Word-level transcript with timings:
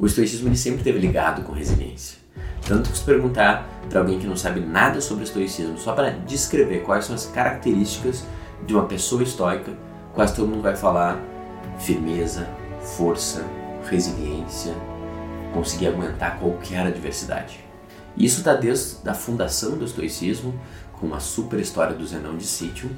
O 0.00 0.06
estoicismo 0.06 0.48
ele 0.48 0.56
sempre 0.56 0.78
esteve 0.78 0.98
ligado 0.98 1.42
com 1.42 1.52
resiliência. 1.52 2.18
Tanto 2.66 2.88
que 2.90 2.96
se 2.96 3.04
perguntar 3.04 3.68
para 3.90 4.00
alguém 4.00 4.18
que 4.18 4.26
não 4.26 4.34
sabe 4.34 4.58
nada 4.58 4.98
sobre 4.98 5.24
estoicismo, 5.24 5.76
só 5.76 5.92
para 5.92 6.08
descrever 6.10 6.78
quais 6.84 7.04
são 7.04 7.14
as 7.14 7.26
características 7.26 8.24
de 8.66 8.72
uma 8.72 8.86
pessoa 8.86 9.22
estoica, 9.22 9.72
quase 10.14 10.34
todo 10.34 10.48
mundo 10.48 10.62
vai 10.62 10.74
falar 10.74 11.22
firmeza, 11.78 12.48
força, 12.96 13.44
resiliência, 13.90 14.72
conseguir 15.52 15.88
aguentar 15.88 16.38
qualquer 16.38 16.86
adversidade. 16.86 17.60
Isso 18.16 18.38
está 18.38 18.54
desde 18.54 19.06
a 19.06 19.12
fundação 19.12 19.76
do 19.76 19.84
estoicismo, 19.84 20.58
com 20.94 21.14
a 21.14 21.20
super 21.20 21.60
história 21.60 21.94
do 21.94 22.06
Zenão 22.06 22.38
de 22.38 22.46
Citium, 22.46 22.90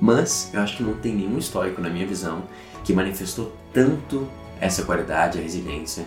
mas 0.00 0.50
eu 0.54 0.60
acho 0.60 0.76
que 0.76 0.82
não 0.84 0.94
tem 0.94 1.16
nenhum 1.16 1.38
estoico, 1.38 1.80
na 1.80 1.90
minha 1.90 2.06
visão, 2.06 2.44
que 2.84 2.92
manifestou 2.92 3.52
tanto 3.72 4.28
essa 4.62 4.84
qualidade, 4.84 5.40
a 5.40 5.42
resiliência, 5.42 6.06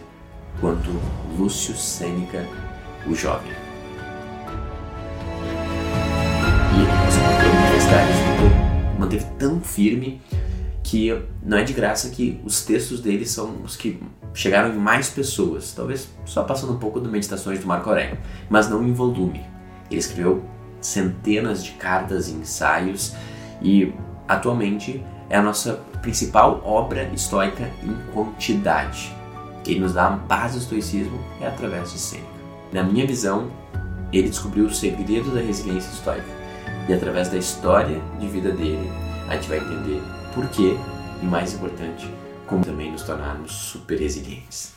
quanto 0.61 0.89
Lúcio 1.38 1.75
Sêneca, 1.75 2.48
o 3.05 3.13
jovem. 3.13 3.52
E 6.73 7.45
ele 7.45 7.57
universidade 7.57 8.13
manteve 8.97 9.25
tão 9.38 9.59
firme 9.59 10.21
que 10.81 11.21
não 11.44 11.57
é 11.57 11.63
de 11.66 11.73
graça 11.73 12.09
que 12.09 12.39
os 12.45 12.63
textos 12.63 13.02
dele 13.02 13.25
são 13.25 13.61
os 13.61 13.75
que 13.75 14.02
chegaram 14.33 14.73
em 14.73 14.77
mais 14.77 15.09
pessoas, 15.09 15.73
talvez 15.73 16.09
só 16.23 16.44
passando 16.44 16.72
um 16.72 16.80
pouco 16.80 17.02
do 17.02 17.09
Meditações 17.09 17.59
do 17.59 17.67
Marco 17.67 17.89
Aurélio, 17.89 18.17
mas 18.49 18.69
não 18.69 18.81
em 18.88 18.94
volume. 18.94 19.44
Ele 19.91 19.99
escreveu 19.99 20.45
centenas 20.80 21.61
de 21.61 21.72
cartas 21.72 22.30
e 22.30 22.31
ensaios 22.31 23.13
e 23.61 23.94
atualmente 24.30 25.03
é 25.30 25.38
a 25.38 25.41
nossa 25.41 25.81
principal 26.05 26.62
obra 26.64 27.09
estoica 27.16 27.68
em 27.84 28.14
quantidade. 28.14 29.12
Ele 29.66 29.80
nos 29.80 29.94
dá 29.94 30.05
a 30.05 30.12
base 30.12 30.59
do 30.59 30.62
estoicismo 30.62 31.20
é 31.41 31.48
através 31.48 31.91
de 31.91 31.98
Sêneca. 31.98 32.30
Na 32.72 32.84
minha 32.84 33.08
visão, 33.08 33.52
ele 34.14 34.30
descobriu 34.30 34.66
o 34.66 34.73
segredo 34.73 35.34
da 35.34 35.42
resiliência 35.42 35.92
estoica 35.92 36.28
e 36.88 36.94
através 36.94 37.30
da 37.30 37.38
história 37.38 38.00
de 38.20 38.28
vida 38.28 38.52
dele 38.52 38.88
a 39.28 39.34
gente 39.34 39.50
vai 39.50 39.58
entender 39.58 40.00
por 40.36 40.47
quê 40.50 40.78
e 41.23 41.25
mais 41.25 41.56
importante, 41.56 42.08
como 42.45 42.64
também 42.64 42.92
nos 42.92 43.02
tornarmos 43.02 43.52
super 43.52 44.00
resilientes. 44.00 44.75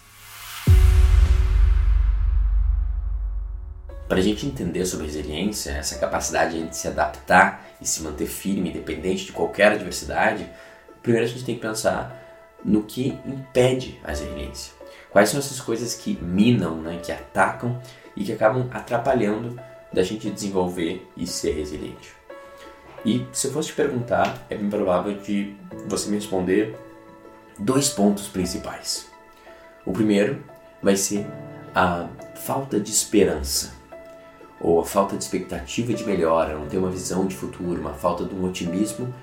Para 4.08 4.16
a 4.16 4.22
gente 4.22 4.46
entender 4.46 4.86
sobre 4.86 5.04
resiliência, 5.04 5.72
essa 5.72 5.98
capacidade 5.98 6.66
de 6.66 6.74
se 6.74 6.88
adaptar 6.88 7.66
e 7.78 7.86
se 7.86 8.02
manter 8.02 8.26
firme, 8.26 8.70
independente 8.70 9.26
de 9.26 9.32
qualquer 9.32 9.72
adversidade, 9.72 10.48
primeiro 11.08 11.26
a 11.26 11.30
gente 11.30 11.44
tem 11.44 11.54
que 11.54 11.62
pensar 11.62 12.14
no 12.62 12.82
que 12.82 13.18
impede 13.24 13.98
a 14.04 14.08
resiliência. 14.08 14.74
Quais 15.10 15.30
são 15.30 15.40
essas 15.40 15.58
coisas 15.58 15.94
que 15.94 16.22
minam, 16.22 16.76
né, 16.82 17.00
que 17.02 17.10
atacam 17.10 17.80
e 18.14 18.24
que 18.24 18.32
acabam 18.32 18.68
atrapalhando 18.70 19.58
da 19.90 20.02
gente 20.02 20.28
desenvolver 20.28 21.08
e 21.16 21.26
ser 21.26 21.52
resiliente. 21.52 22.12
E 23.06 23.24
se 23.32 23.46
eu 23.46 23.52
fosse 23.52 23.68
te 23.68 23.74
perguntar, 23.74 24.46
é 24.50 24.54
bem 24.54 24.68
provável 24.68 25.16
de 25.16 25.56
você 25.86 26.10
me 26.10 26.16
responder 26.16 26.76
dois 27.58 27.88
pontos 27.88 28.28
principais. 28.28 29.08
O 29.86 29.92
primeiro 29.92 30.44
vai 30.82 30.94
ser 30.94 31.26
a 31.74 32.06
falta 32.34 32.78
de 32.78 32.90
esperança 32.90 33.72
ou 34.60 34.80
a 34.80 34.84
falta 34.84 35.16
de 35.16 35.24
expectativa 35.24 35.94
de 35.94 36.04
melhora, 36.04 36.58
não 36.58 36.66
ter 36.66 36.76
uma 36.76 36.90
visão 36.90 37.26
de 37.26 37.34
futuro, 37.34 37.80
uma 37.80 37.94
falta 37.94 38.24
de 38.24 38.34
um 38.34 38.44
otimismo 38.44 39.14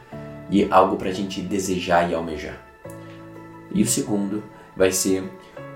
e 0.49 0.67
algo 0.71 0.95
para 0.97 1.09
a 1.09 1.13
gente 1.13 1.41
desejar 1.41 2.09
e 2.09 2.15
almejar. 2.15 2.61
E 3.73 3.81
o 3.81 3.87
segundo 3.87 4.43
vai 4.75 4.91
ser 4.91 5.29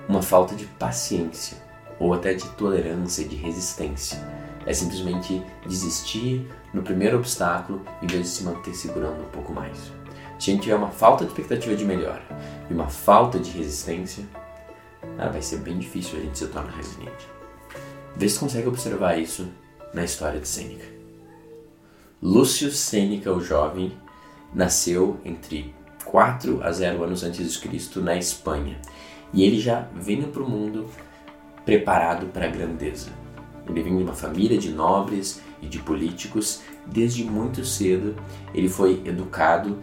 uma 0.07 0.21
falta 0.21 0.55
de 0.55 0.65
paciência 0.65 1.57
ou 1.99 2.13
até 2.13 2.33
de 2.33 2.47
tolerância, 2.51 3.27
de 3.27 3.35
resistência. 3.35 4.17
É 4.65 4.73
simplesmente 4.73 5.43
desistir 5.65 6.47
no 6.73 6.81
primeiro 6.81 7.17
obstáculo 7.17 7.81
em 8.01 8.07
vez 8.07 8.23
de 8.23 8.29
se 8.29 8.43
manter 8.43 8.73
segurando 8.73 9.21
um 9.21 9.29
pouco 9.29 9.53
mais. 9.53 9.77
Se 10.39 10.49
a 10.49 10.53
gente 10.53 10.63
tiver 10.63 10.75
uma 10.75 10.91
falta 10.91 11.25
de 11.25 11.31
expectativa 11.31 11.75
de 11.75 11.83
melhora 11.83 12.23
e 12.69 12.73
uma 12.73 12.87
falta 12.87 13.37
de 13.39 13.51
resistência, 13.51 14.23
ah, 15.17 15.27
vai 15.27 15.41
ser 15.41 15.57
bem 15.57 15.77
difícil 15.77 16.17
a 16.17 16.21
gente 16.21 16.37
se 16.37 16.47
tornar 16.47 16.71
resiliente. 16.71 17.27
Vê 18.15 18.29
se 18.29 18.39
consegue 18.39 18.67
observar 18.67 19.17
isso 19.17 19.47
na 19.93 20.03
história 20.03 20.39
de 20.39 20.47
Sêneca. 20.47 20.85
Lúcio 22.21 22.71
Sêneca, 22.71 23.33
o 23.33 23.41
jovem, 23.41 23.91
nasceu 24.53 25.19
entre 25.23 25.73
4 26.05 26.63
a 26.63 26.71
0 26.71 27.03
anos 27.03 27.23
antes 27.23 27.51
de 27.51 27.59
Cristo 27.59 28.01
na 28.01 28.15
Espanha 28.15 28.79
e 29.33 29.43
ele 29.43 29.59
já 29.59 29.87
vinha 29.93 30.27
para 30.27 30.41
o 30.41 30.49
mundo 30.49 30.87
preparado 31.65 32.27
para 32.27 32.45
a 32.45 32.49
grandeza. 32.49 33.09
Ele 33.67 33.83
vinha 33.83 33.97
de 33.97 34.03
uma 34.03 34.15
família 34.15 34.57
de 34.57 34.71
nobres 34.71 35.41
e 35.61 35.67
de 35.67 35.77
políticos. 35.79 36.61
Desde 36.87 37.23
muito 37.23 37.63
cedo 37.63 38.15
ele 38.53 38.67
foi 38.67 39.01
educado 39.05 39.77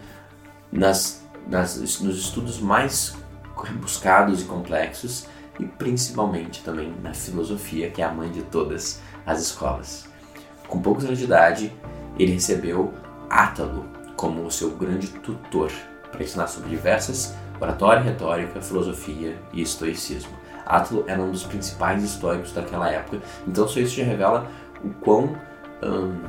nas, 0.73 1.25
nas, 1.47 2.01
nos 2.01 2.19
estudos 2.19 2.59
mais 2.59 3.17
rebuscados 3.57 4.43
e 4.43 4.45
complexos 4.45 5.27
e 5.59 5.65
principalmente 5.65 6.63
também 6.63 6.93
na 7.03 7.15
filosofia, 7.15 7.91
que 7.91 8.03
é 8.03 8.05
a 8.05 8.13
mãe 8.13 8.31
de 8.31 8.43
todas 8.43 9.01
as 9.25 9.41
escolas. 9.41 10.07
Com 10.69 10.83
poucos 10.83 11.05
anos 11.05 11.19
de 11.19 11.25
idade, 11.25 11.73
ele 12.19 12.33
recebeu 12.33 12.93
Átalo 13.31 13.96
como 14.17 14.45
o 14.45 14.51
seu 14.51 14.71
grande 14.71 15.09
tutor 15.09 15.71
para 16.11 16.23
ensinar 16.23 16.47
sobre 16.47 16.71
diversas 16.71 17.35
oratória, 17.61 18.03
retórica, 18.03 18.61
filosofia 18.61 19.37
e 19.53 19.63
estoicismo. 19.63 20.33
Átalo 20.65 21.05
era 21.07 21.23
um 21.23 21.31
dos 21.31 21.45
principais 21.45 22.03
estoicos 22.03 22.53
daquela 22.53 22.91
época, 22.91 23.21
então 23.47 23.69
só 23.69 23.79
isso 23.79 23.97
já 23.97 24.05
revela 24.05 24.47
o 24.85 24.91
quão 24.91 25.37
hum, 25.83 26.21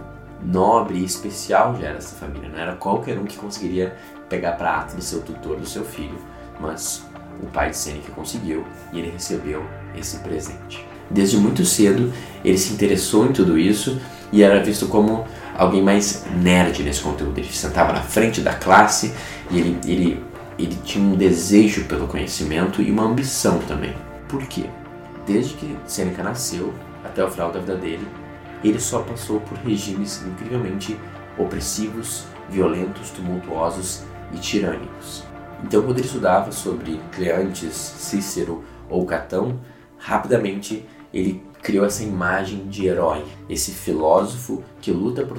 nobre 0.41 0.99
e 0.99 1.03
especial 1.03 1.75
já 1.75 1.87
era 1.87 1.97
essa 1.97 2.15
família. 2.15 2.49
Não 2.49 2.59
era 2.59 2.75
qualquer 2.75 3.17
um 3.17 3.25
que 3.25 3.37
conseguiria 3.37 3.97
pegar 4.29 4.53
para 4.53 4.77
Átalo 4.77 5.01
ser 5.01 5.17
o 5.17 5.21
tutor 5.21 5.57
do 5.57 5.65
seu 5.65 5.83
filho, 5.83 6.17
mas 6.59 7.05
o 7.41 7.47
pai 7.47 7.71
de 7.71 7.77
Sêneca 7.77 8.11
conseguiu 8.11 8.65
e 8.93 8.99
ele 8.99 9.09
recebeu 9.09 9.65
esse 9.95 10.19
presente. 10.19 10.85
Desde 11.09 11.37
muito 11.37 11.65
cedo 11.65 12.11
ele 12.43 12.57
se 12.57 12.73
interessou 12.73 13.25
em 13.25 13.31
tudo 13.31 13.57
isso 13.57 13.99
e 14.31 14.43
era 14.43 14.63
visto 14.63 14.87
como 14.87 15.25
alguém 15.55 15.81
mais 15.81 16.25
nerd 16.41 16.83
nesse 16.83 17.01
conteúdo. 17.01 17.37
Ele 17.39 17.47
sentava 17.51 17.93
na 17.93 18.01
frente 18.01 18.41
da 18.41 18.53
classe 18.53 19.13
e 19.49 19.59
ele, 19.59 19.79
ele, 19.85 20.23
ele 20.59 20.77
tinha 20.83 21.03
um 21.03 21.15
desejo 21.15 21.85
pelo 21.85 22.07
conhecimento 22.07 22.81
e 22.81 22.91
uma 22.91 23.03
ambição 23.03 23.59
também. 23.59 23.93
Por 24.27 24.43
quê? 24.43 24.65
Desde 25.25 25.53
que 25.55 25.75
Sêneca 25.85 26.23
nasceu 26.23 26.73
até 27.03 27.23
o 27.23 27.29
final 27.29 27.51
da 27.51 27.59
vida 27.59 27.75
dele, 27.75 28.07
ele 28.63 28.79
só 28.79 28.99
passou 28.99 29.39
por 29.41 29.57
regimes 29.59 30.23
incrivelmente 30.25 30.97
opressivos, 31.37 32.25
violentos, 32.49 33.11
tumultuosos 33.11 34.03
e 34.33 34.37
tirânicos. 34.37 35.23
Então, 35.63 35.81
quando 35.81 35.97
ele 35.97 36.07
estudava 36.07 36.51
sobre 36.51 36.99
Cleantes, 37.11 37.73
Cícero 37.73 38.63
ou 38.89 39.05
Catão, 39.05 39.59
rapidamente 39.97 40.85
ele 41.13 41.41
criou 41.61 41.85
essa 41.85 42.03
imagem 42.03 42.67
de 42.67 42.87
herói, 42.87 43.25
esse 43.49 43.71
filósofo 43.71 44.63
que 44.81 44.91
luta 44.91 45.25
por 45.25 45.37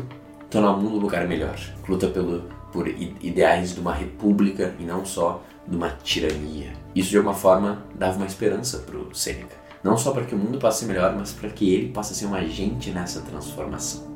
tornar 0.51 0.73
o 0.73 0.81
mundo 0.81 0.97
um 0.97 1.01
lugar 1.01 1.27
melhor, 1.27 1.59
luta 1.89 2.09
pelo, 2.09 2.43
por 2.73 2.89
ideais 2.89 3.75
de 3.75 3.81
uma 3.81 3.95
república 3.95 4.75
e 4.79 4.83
não 4.83 5.05
só 5.05 5.43
de 5.67 5.77
uma 5.77 5.91
tirania. 5.91 6.73
Isso 6.95 7.11
de 7.11 7.17
alguma 7.17 7.35
forma 7.35 7.85
dava 7.95 8.17
uma 8.17 8.27
esperança 8.27 8.79
para 8.79 8.97
o 8.97 9.15
Sêneca, 9.15 9.57
não 9.83 9.97
só 9.97 10.13
para 10.13 10.25
que 10.25 10.35
o 10.35 10.39
mundo 10.39 10.59
passe 10.59 10.85
melhor, 10.85 11.15
mas 11.15 11.33
para 11.33 11.51
que 11.51 11.73
ele 11.73 11.93
possa 11.93 12.15
ser 12.15 12.27
um 12.27 12.35
agente 12.35 12.91
nessa 12.91 13.21
transformação. 13.21 14.09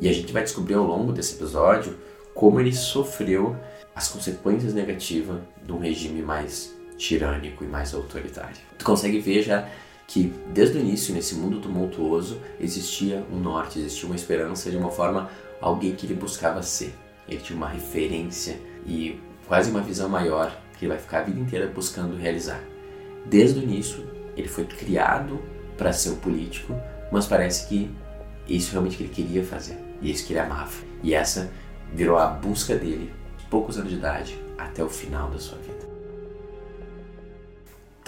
E 0.00 0.08
a 0.08 0.12
gente 0.12 0.32
vai 0.32 0.42
descobrir 0.42 0.74
ao 0.74 0.86
longo 0.86 1.12
desse 1.12 1.34
episódio 1.34 1.96
como 2.34 2.60
ele 2.60 2.72
sofreu 2.72 3.56
as 3.94 4.08
consequências 4.08 4.72
negativas 4.72 5.40
de 5.62 5.72
um 5.72 5.78
regime 5.78 6.22
mais 6.22 6.74
tirânico 6.96 7.64
e 7.64 7.66
mais 7.66 7.94
autoritário. 7.94 8.56
Tu 8.78 8.84
consegue 8.84 9.18
ver 9.18 9.42
já 9.42 9.68
que 10.10 10.34
desde 10.52 10.76
o 10.76 10.80
início, 10.80 11.14
nesse 11.14 11.36
mundo 11.36 11.60
tumultuoso, 11.60 12.40
existia 12.58 13.24
um 13.30 13.38
norte, 13.38 13.78
existia 13.78 14.08
uma 14.08 14.16
esperança 14.16 14.68
de 14.68 14.76
uma 14.76 14.90
forma 14.90 15.30
alguém 15.60 15.94
que 15.94 16.04
ele 16.04 16.14
buscava 16.14 16.64
ser. 16.64 16.92
Ele 17.28 17.40
tinha 17.40 17.56
uma 17.56 17.68
referência 17.68 18.58
e 18.84 19.20
quase 19.46 19.70
uma 19.70 19.80
visão 19.80 20.08
maior 20.08 20.50
que 20.76 20.84
ele 20.84 20.94
vai 20.94 21.00
ficar 21.00 21.20
a 21.20 21.22
vida 21.22 21.38
inteira 21.38 21.68
buscando 21.68 22.16
realizar. 22.16 22.60
Desde 23.24 23.60
o 23.60 23.62
início, 23.62 24.04
ele 24.36 24.48
foi 24.48 24.64
criado 24.64 25.40
para 25.78 25.92
ser 25.92 26.10
um 26.10 26.16
político, 26.16 26.74
mas 27.12 27.28
parece 27.28 27.68
que 27.68 27.88
isso 28.48 28.72
realmente 28.72 28.96
que 28.96 29.04
ele 29.04 29.12
queria 29.12 29.44
fazer 29.44 29.78
e 30.02 30.10
isso 30.10 30.26
que 30.26 30.32
ele 30.32 30.40
amava. 30.40 30.72
E 31.04 31.14
essa 31.14 31.52
virou 31.94 32.18
a 32.18 32.26
busca 32.26 32.74
dele 32.74 33.12
poucos 33.48 33.78
anos 33.78 33.90
de 33.90 33.96
idade 33.96 34.42
até 34.58 34.82
o 34.82 34.88
final 34.88 35.30
da 35.30 35.38
sua 35.38 35.58
vida. 35.58 35.89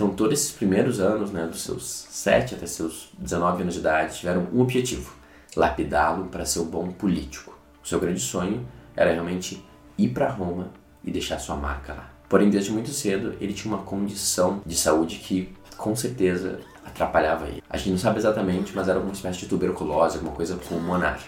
Então, 0.02 0.12
todos 0.14 0.32
esses 0.32 0.50
primeiros 0.50 0.98
anos, 0.98 1.30
né, 1.30 1.46
dos 1.46 1.62
seus 1.62 1.84
7 2.10 2.56
até 2.56 2.66
seus 2.66 3.10
19 3.18 3.62
anos 3.62 3.74
de 3.74 3.78
idade, 3.78 4.18
tiveram 4.18 4.48
um 4.52 4.60
objetivo: 4.60 5.14
lapidá-lo 5.54 6.24
para 6.24 6.44
ser 6.44 6.58
um 6.58 6.64
bom 6.64 6.88
político. 6.90 7.56
O 7.84 7.86
seu 7.86 8.00
grande 8.00 8.18
sonho 8.18 8.66
era 8.96 9.12
realmente 9.12 9.64
ir 9.96 10.08
para 10.08 10.28
Roma 10.28 10.72
e 11.04 11.12
deixar 11.12 11.38
sua 11.38 11.54
marca 11.54 11.94
lá. 11.94 12.10
Porém, 12.28 12.50
desde 12.50 12.72
muito 12.72 12.90
cedo, 12.90 13.36
ele 13.40 13.52
tinha 13.52 13.72
uma 13.72 13.84
condição 13.84 14.60
de 14.66 14.74
saúde 14.74 15.18
que, 15.18 15.54
com 15.76 15.94
certeza, 15.94 16.58
atrapalhava 16.84 17.46
ele. 17.46 17.62
A 17.70 17.76
gente 17.76 17.90
não 17.90 17.98
sabe 17.98 18.18
exatamente, 18.18 18.72
mas 18.74 18.88
era 18.88 18.98
alguma 18.98 19.14
espécie 19.14 19.38
de 19.38 19.46
tuberculose, 19.46 20.16
alguma 20.16 20.34
coisa 20.34 20.56
pulmonar. 20.56 21.20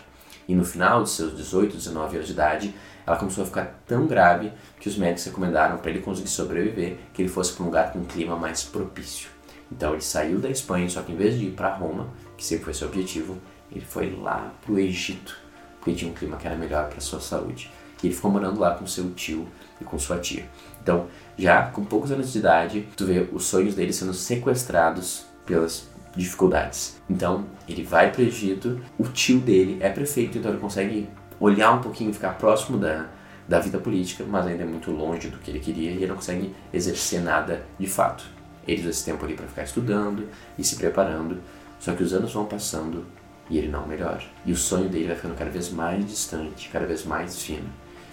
E 0.49 0.55
no 0.55 0.65
final 0.65 1.03
de 1.03 1.11
seus 1.11 1.37
18, 1.37 1.77
19 1.77 2.17
anos 2.17 2.27
de 2.27 2.33
idade, 2.33 2.75
ela 3.07 3.17
começou 3.17 3.45
a 3.45 3.47
ficar 3.47 3.83
tão 3.87 4.07
grave 4.07 4.53
que 4.81 4.89
os 4.89 4.97
médicos 4.97 5.25
recomendaram 5.25 5.79
para 5.79 5.91
ele 5.91 6.01
conseguir 6.01 6.29
sobreviver 6.29 6.97
que 7.13 7.23
ele 7.23 7.29
fosse 7.29 7.53
para 7.53 7.63
um 7.63 7.67
lugar 7.67 7.93
com 7.93 8.01
um 8.01 8.05
clima 8.05 8.37
mais 8.37 8.63
propício. 8.63 9.29
Então 9.71 9.93
ele 9.93 10.03
saiu 10.03 10.39
da 10.39 10.49
Espanha, 10.49 10.89
só 10.89 11.03
que 11.03 11.13
em 11.13 11.17
vez 11.17 11.39
de 11.39 11.47
ir 11.47 11.51
para 11.53 11.75
Roma, 11.75 12.09
que 12.37 12.45
sempre 12.45 12.65
foi 12.65 12.75
seu 12.75 12.89
objetivo, 12.89 13.39
ele 13.71 13.85
foi 13.85 14.11
lá 14.11 14.53
para 14.63 14.73
o 14.73 14.79
Egito, 14.79 15.37
porque 15.79 15.95
tinha 15.95 16.11
um 16.11 16.15
clima 16.15 16.37
que 16.37 16.47
era 16.47 16.57
melhor 16.57 16.89
para 16.89 17.01
sua 17.01 17.21
saúde. 17.21 17.71
E 18.03 18.07
ele 18.07 18.15
ficou 18.15 18.31
morando 18.31 18.61
lá 18.61 18.75
com 18.75 18.87
seu 18.87 19.11
tio 19.13 19.49
e 19.81 19.85
com 19.85 19.99
sua 19.99 20.19
tia. 20.19 20.45
Então, 20.83 21.07
já 21.39 21.63
com 21.67 21.85
poucos 21.85 22.13
anos 22.13 22.33
de 22.33 22.39
idade, 22.39 22.89
tu 22.97 23.07
vê 23.07 23.27
os 23.33 23.47
sonhos 23.47 23.75
dele 23.75 23.93
sendo 23.93 24.13
sequestrados 24.13 25.25
pelas 25.47 25.89
dificuldades. 26.17 27.01
Então, 27.09 27.45
ele 27.69 27.83
vai 27.83 28.11
para 28.11 28.23
o 28.23 28.25
Egito, 28.25 28.81
o 28.99 29.05
tio 29.05 29.41
dele 29.41 29.79
é 29.81 29.89
prefeito, 29.89 30.39
então 30.39 30.51
ele 30.51 30.61
consegue 30.61 31.09
olhar 31.41 31.73
um 31.73 31.81
pouquinho, 31.81 32.13
ficar 32.13 32.39
próximo 32.39 32.79
da, 32.79 33.07
da 33.47 33.59
vida 33.61 33.79
política, 33.79 34.25
mas 34.27 34.47
ainda 34.47 34.63
é 34.63 34.67
muito 34.67 34.91
longe 34.91 35.29
do 35.29 35.39
que 35.39 35.51
ele 35.51 35.61
queria 35.61 35.91
e 35.91 35.97
ele 35.97 36.07
não 36.07 36.17
consegue 36.17 36.55
exercer 36.73 37.21
nada 37.21 37.65
de 37.79 37.87
fato. 37.87 38.25
Ele 38.67 38.81
usa 38.81 38.91
esse 38.91 39.05
tempo 39.05 39.25
ali 39.25 39.35
para 39.35 39.47
ficar 39.47 39.65
estudando 39.65 40.29
e 40.59 40.65
se 40.65 40.77
preparando, 40.77 41.39
só 41.79 41.93
que 41.93 42.03
os 42.03 42.13
anos 42.13 42.33
vão 42.33 42.47
passando 42.47 43.05
e 43.51 43.59
ele 43.59 43.69
não 43.69 43.87
melhora. 43.87 44.23
E 44.47 44.53
o 44.53 44.57
sonho 44.57 44.89
dele 44.89 45.09
vai 45.09 45.17
ficando 45.17 45.37
cada 45.37 45.51
vez 45.51 45.71
mais 45.71 46.07
distante, 46.07 46.69
cada 46.71 46.87
vez 46.87 47.05
mais 47.05 47.43
fino. 47.43 47.69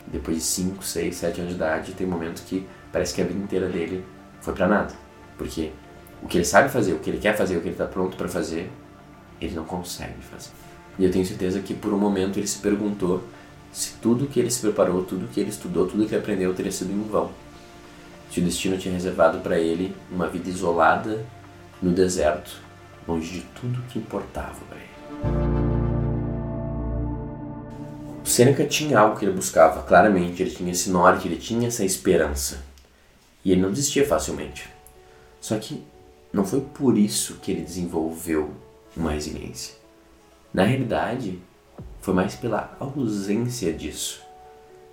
depois 0.08 0.38
de 0.38 0.44
5, 0.44 0.84
6, 0.84 1.16
7 1.16 1.42
anos 1.42 1.54
de 1.54 1.58
idade, 1.58 1.94
tem 1.94 2.06
um 2.08 2.10
momento 2.10 2.44
que 2.44 2.68
parece 2.92 3.14
que 3.14 3.22
a 3.22 3.26
vida 3.26 3.40
inteira 3.40 3.70
dele 3.70 4.04
foi 4.42 4.54
para 4.54 4.68
nada. 4.68 4.94
Porque 5.38 5.72
o 6.22 6.28
que 6.28 6.38
ele 6.38 6.46
sabe 6.46 6.70
fazer, 6.70 6.94
o 6.94 7.00
que 7.00 7.10
ele 7.10 7.20
quer 7.20 7.36
fazer, 7.36 7.58
o 7.58 7.62
que 7.62 7.68
ele 7.68 7.76
está 7.76 7.86
pronto 7.86 8.16
para 8.16 8.28
fazer, 8.28 8.72
ele 9.40 9.56
não 9.56 9.64
consegue 9.64 10.22
fazer. 10.22 10.52
E 11.00 11.06
eu 11.06 11.12
tenho 11.12 11.26
certeza 11.26 11.60
que 11.62 11.74
por 11.74 11.94
um 11.94 11.98
momento 11.98 12.38
ele 12.38 12.48
se 12.48 12.60
perguntou 12.60 13.24
se 13.72 13.94
tudo 14.02 14.28
que 14.28 14.40
ele 14.40 14.52
se 14.52 14.62
preparou, 14.62 15.04
tudo 15.04 15.28
que 15.28 15.40
ele 15.40 15.50
estudou, 15.50 15.88
tudo 15.88 16.06
que 16.06 16.14
ele 16.14 16.22
aprendeu 16.22 16.54
teria 16.54 16.72
sido 16.72 16.92
em 16.92 17.02
vão. 17.04 17.32
Se 18.30 18.40
o 18.40 18.44
destino 18.44 18.78
tinha 18.78 18.94
reservado 18.94 19.40
para 19.40 19.58
ele 19.58 19.96
uma 20.12 20.28
vida 20.28 20.50
isolada 20.50 21.26
no 21.82 21.92
deserto, 21.92 22.58
longe 23.08 23.40
de 23.40 23.42
tudo 23.60 23.82
que 23.90 24.00
importava 24.00 24.60
para 24.70 24.78
ele. 24.78 24.92
O 28.24 28.28
Seneca 28.28 28.66
tinha 28.66 29.00
algo 29.00 29.18
que 29.18 29.26
ele 29.26 29.34
buscava, 29.34 29.82
claramente, 29.84 30.44
ele 30.44 30.52
tinha 30.52 30.72
esse 30.72 30.90
norte, 30.90 31.28
ele 31.28 31.38
tinha 31.38 31.68
essa 31.68 31.84
esperança. 31.84 32.64
E 33.44 33.52
ele 33.52 33.62
não 33.62 33.72
desistia 33.72 34.06
facilmente. 34.08 34.70
Só 35.42 35.58
que 35.58 35.84
não 36.32 36.46
foi 36.46 36.62
por 36.62 36.98
isso 36.98 37.36
que 37.42 37.52
ele 37.52 37.62
desenvolveu 37.62 38.52
uma 38.96 39.12
resiliência. 39.12 39.76
Na 40.54 40.64
realidade, 40.64 41.40
foi 42.02 42.14
mais 42.14 42.36
pela 42.36 42.76
ausência 42.80 43.72
disso, 43.72 44.22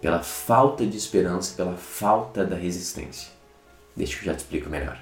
pela 0.00 0.22
falta 0.22 0.86
de 0.86 0.96
esperança, 0.96 1.54
pela 1.56 1.76
falta 1.76 2.44
da 2.44 2.56
resistência. 2.56 3.30
Deixa 3.96 4.16
que 4.16 4.22
eu 4.22 4.32
já 4.32 4.34
te 4.34 4.40
explico 4.40 4.68
melhor. 4.68 5.00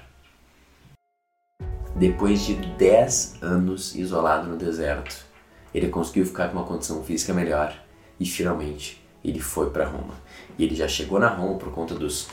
Depois 1.95 2.45
de 2.45 2.53
10 2.53 3.41
anos 3.41 3.95
isolado 3.95 4.47
no 4.47 4.57
deserto, 4.57 5.25
ele 5.73 5.89
conseguiu 5.89 6.25
ficar 6.25 6.49
com 6.49 6.57
uma 6.57 6.65
condição 6.65 7.03
física 7.03 7.33
melhor 7.33 7.75
e 8.19 8.25
finalmente 8.25 9.03
ele 9.23 9.39
foi 9.39 9.69
para 9.69 9.87
Roma. 9.87 10.13
E 10.57 10.63
ele 10.63 10.75
já 10.75 10.87
chegou 10.87 11.19
na 11.19 11.27
Roma 11.27 11.57
por 11.57 11.71
conta 11.71 11.95
dos, 11.95 12.29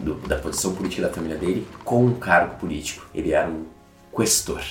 do, 0.00 0.14
da 0.26 0.36
posição 0.36 0.74
política 0.74 1.02
da 1.02 1.12
família 1.12 1.36
dele 1.36 1.66
com 1.84 2.04
um 2.04 2.14
cargo 2.14 2.56
político. 2.56 3.06
Ele 3.14 3.32
era 3.32 3.48
um 3.48 3.64
questor. 4.14 4.62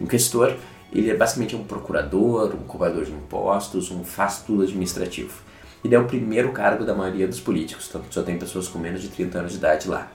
Um 0.00 0.06
questor 0.06 0.56
ele 0.94 1.10
é 1.10 1.16
basicamente 1.16 1.56
um 1.56 1.64
procurador, 1.64 2.54
um 2.54 2.64
cobrador 2.66 3.04
de 3.04 3.10
impostos, 3.10 3.90
um 3.90 4.04
faz 4.04 4.42
tudo 4.46 4.62
administrativo. 4.62 5.42
Ele 5.84 5.94
é 5.94 5.98
o 5.98 6.06
primeiro 6.06 6.52
cargo 6.52 6.84
da 6.84 6.94
maioria 6.94 7.26
dos 7.26 7.40
políticos, 7.40 7.88
tanto 7.88 8.06
só 8.14 8.22
tem 8.22 8.38
pessoas 8.38 8.68
com 8.68 8.78
menos 8.78 9.02
de 9.02 9.08
30 9.08 9.38
anos 9.38 9.52
de 9.52 9.58
idade 9.58 9.88
lá. 9.88 10.10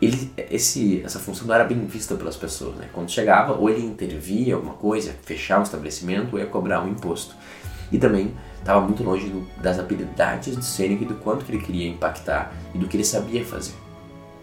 Ele, 0.00 0.30
esse, 0.50 1.02
essa 1.04 1.18
função 1.18 1.46
não 1.46 1.54
era 1.54 1.64
bem 1.64 1.84
vista 1.86 2.14
pelas 2.14 2.36
pessoas. 2.36 2.76
Né? 2.76 2.88
Quando 2.92 3.10
chegava, 3.10 3.54
ou 3.54 3.68
ele 3.68 3.84
intervia 3.84 4.54
alguma 4.54 4.74
coisa, 4.74 5.14
fechar 5.22 5.58
um 5.58 5.62
estabelecimento, 5.62 6.34
ou 6.34 6.38
ia 6.38 6.46
cobrar 6.46 6.82
um 6.82 6.88
imposto. 6.88 7.34
E 7.90 7.98
também 7.98 8.34
estava 8.60 8.80
muito 8.80 9.02
longe 9.02 9.28
do, 9.28 9.46
das 9.60 9.78
habilidades 9.78 10.56
de 10.56 10.64
Seneca 10.64 11.02
e 11.02 11.06
do 11.06 11.14
quanto 11.16 11.44
que 11.44 11.52
ele 11.52 11.62
queria 11.64 11.88
impactar 11.88 12.52
e 12.74 12.78
do 12.78 12.86
que 12.86 12.96
ele 12.96 13.04
sabia 13.04 13.44
fazer. 13.44 13.74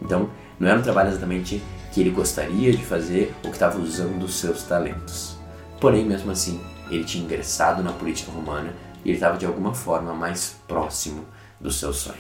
Então, 0.01 0.29
não 0.59 0.67
era 0.67 0.79
um 0.79 0.83
trabalho 0.83 1.09
exatamente 1.09 1.61
que 1.93 2.01
ele 2.01 2.09
gostaria 2.09 2.71
de 2.71 2.83
fazer 2.83 3.33
ou 3.43 3.49
que 3.49 3.55
estava 3.55 3.79
usando 3.79 4.23
os 4.23 4.35
seus 4.35 4.63
talentos. 4.63 5.37
Porém, 5.79 6.05
mesmo 6.05 6.31
assim, 6.31 6.59
ele 6.89 7.03
tinha 7.03 7.23
ingressado 7.23 7.83
na 7.83 7.91
política 7.91 8.31
romana 8.31 8.73
e 9.03 9.09
ele 9.09 9.17
estava 9.17 9.37
de 9.37 9.45
alguma 9.45 9.73
forma 9.73 10.13
mais 10.13 10.55
próximo 10.67 11.25
do 11.59 11.71
seu 11.71 11.93
sonho. 11.93 12.17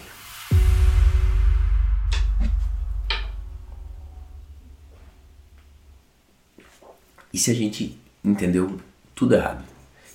E 7.33 7.37
se 7.37 7.51
a 7.51 7.53
gente 7.53 7.99
entendeu 8.23 8.79
tudo 9.13 9.35
errado? 9.35 9.63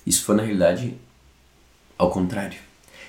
Isso 0.05 0.25
foi 0.25 0.35
na 0.35 0.43
realidade 0.43 0.97
ao 1.97 2.09
contrário. 2.09 2.59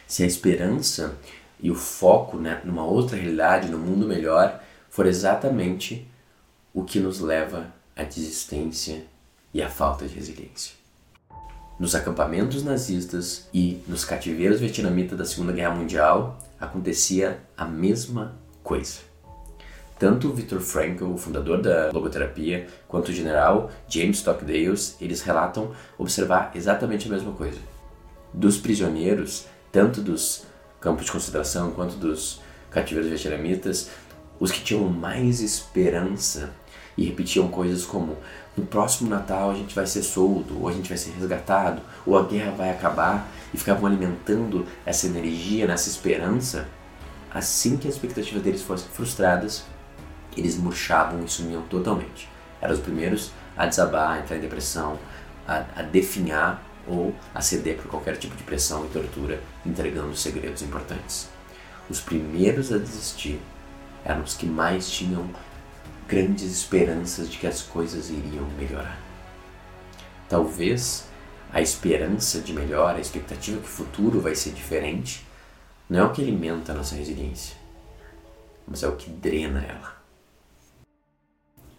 Se 0.06 0.22
a 0.22 0.26
esperança 0.26 1.16
e 1.60 1.70
o 1.70 1.74
foco 1.74 2.36
né, 2.36 2.60
numa 2.64 2.84
outra 2.84 3.16
realidade, 3.16 3.68
no 3.68 3.78
mundo 3.78 4.06
melhor, 4.06 4.62
for 4.90 5.06
exatamente 5.06 6.06
o 6.72 6.84
que 6.84 7.00
nos 7.00 7.20
leva 7.20 7.72
à 7.96 8.02
desistência 8.02 9.04
e 9.52 9.62
a 9.62 9.70
falta 9.70 10.06
de 10.06 10.14
resiliência. 10.14 10.74
Nos 11.78 11.94
acampamentos 11.94 12.62
nazistas 12.62 13.48
e 13.52 13.82
nos 13.88 14.04
cativeiros 14.04 14.60
vietnamitas 14.60 15.18
da 15.18 15.24
Segunda 15.24 15.52
Guerra 15.52 15.74
Mundial 15.74 16.38
acontecia 16.60 17.40
a 17.56 17.64
mesma 17.64 18.36
coisa. 18.62 19.00
Tanto 19.98 20.32
Viktor 20.32 20.60
Frankl, 20.60 21.06
o 21.06 21.16
fundador 21.16 21.62
da 21.62 21.90
logoterapia, 21.92 22.66
quanto 22.86 23.08
o 23.08 23.12
general 23.12 23.70
James 23.88 24.18
Stockdale, 24.18 24.74
eles 25.00 25.22
relatam 25.22 25.72
observar 25.96 26.52
exatamente 26.54 27.08
a 27.08 27.10
mesma 27.10 27.32
coisa. 27.32 27.58
Dos 28.34 28.58
prisioneiros, 28.58 29.46
tanto 29.70 30.00
dos 30.02 30.44
campos 30.80 31.06
de 31.06 31.12
concentração 31.12 31.70
quanto 31.70 31.94
dos 31.94 32.40
cativeiros 32.70 33.08
vietnamitas, 33.08 33.88
os 34.40 34.50
que 34.50 34.60
tinham 34.60 34.88
mais 34.88 35.40
esperança 35.40 36.52
e 36.96 37.04
repetiam 37.04 37.48
coisas 37.48 37.84
como: 37.84 38.16
no 38.56 38.66
próximo 38.66 39.08
Natal 39.08 39.50
a 39.50 39.54
gente 39.54 39.74
vai 39.74 39.86
ser 39.86 40.02
solto, 40.02 40.58
ou 40.60 40.68
a 40.68 40.72
gente 40.72 40.88
vai 40.88 40.98
ser 40.98 41.12
resgatado, 41.12 41.80
ou 42.04 42.18
a 42.18 42.24
guerra 42.24 42.50
vai 42.50 42.70
acabar, 42.70 43.28
e 43.52 43.56
ficavam 43.56 43.86
alimentando 43.86 44.66
essa 44.84 45.06
energia, 45.06 45.66
nessa 45.66 45.88
esperança. 45.88 46.66
Assim 47.32 47.76
que 47.76 47.88
as 47.88 47.94
expectativas 47.94 48.42
deles 48.42 48.62
fossem 48.62 48.88
frustradas, 48.88 49.64
eles 50.36 50.56
murchavam 50.56 51.24
e 51.24 51.28
sumiam 51.28 51.62
totalmente. 51.62 52.28
Eram 52.60 52.74
os 52.74 52.80
primeiros 52.80 53.30
a 53.56 53.66
desabar, 53.66 54.12
a 54.12 54.18
entrar 54.20 54.36
em 54.36 54.40
depressão, 54.40 54.98
a, 55.46 55.64
a 55.76 55.82
definhar 55.82 56.62
ou 56.86 57.14
a 57.34 57.40
ceder 57.40 57.76
por 57.76 57.86
qualquer 57.86 58.16
tipo 58.16 58.36
de 58.36 58.42
pressão 58.42 58.84
e 58.84 58.88
tortura, 58.88 59.40
entregando 59.64 60.16
segredos 60.16 60.62
importantes. 60.62 61.28
Os 61.88 62.00
primeiros 62.00 62.72
a 62.72 62.78
desistir 62.78 63.40
eram 64.04 64.22
os 64.22 64.34
que 64.34 64.46
mais 64.46 64.90
tinham 64.90 65.28
grandes 66.06 66.50
esperanças 66.50 67.30
de 67.30 67.38
que 67.38 67.46
as 67.46 67.62
coisas 67.62 68.10
iriam 68.10 68.46
melhorar. 68.58 68.98
Talvez 70.28 71.06
a 71.52 71.60
esperança 71.60 72.40
de 72.40 72.52
melhora, 72.52 72.98
a 72.98 73.00
expectativa 73.00 73.60
que 73.60 73.66
o 73.66 73.70
futuro 73.70 74.20
vai 74.20 74.34
ser 74.34 74.52
diferente, 74.52 75.26
não 75.88 76.00
é 76.00 76.02
o 76.04 76.12
que 76.12 76.22
alimenta 76.22 76.72
a 76.72 76.74
nossa 76.74 76.94
resiliência, 76.94 77.56
mas 78.66 78.82
é 78.82 78.88
o 78.88 78.96
que 78.96 79.10
drena 79.10 79.64
ela. 79.64 80.02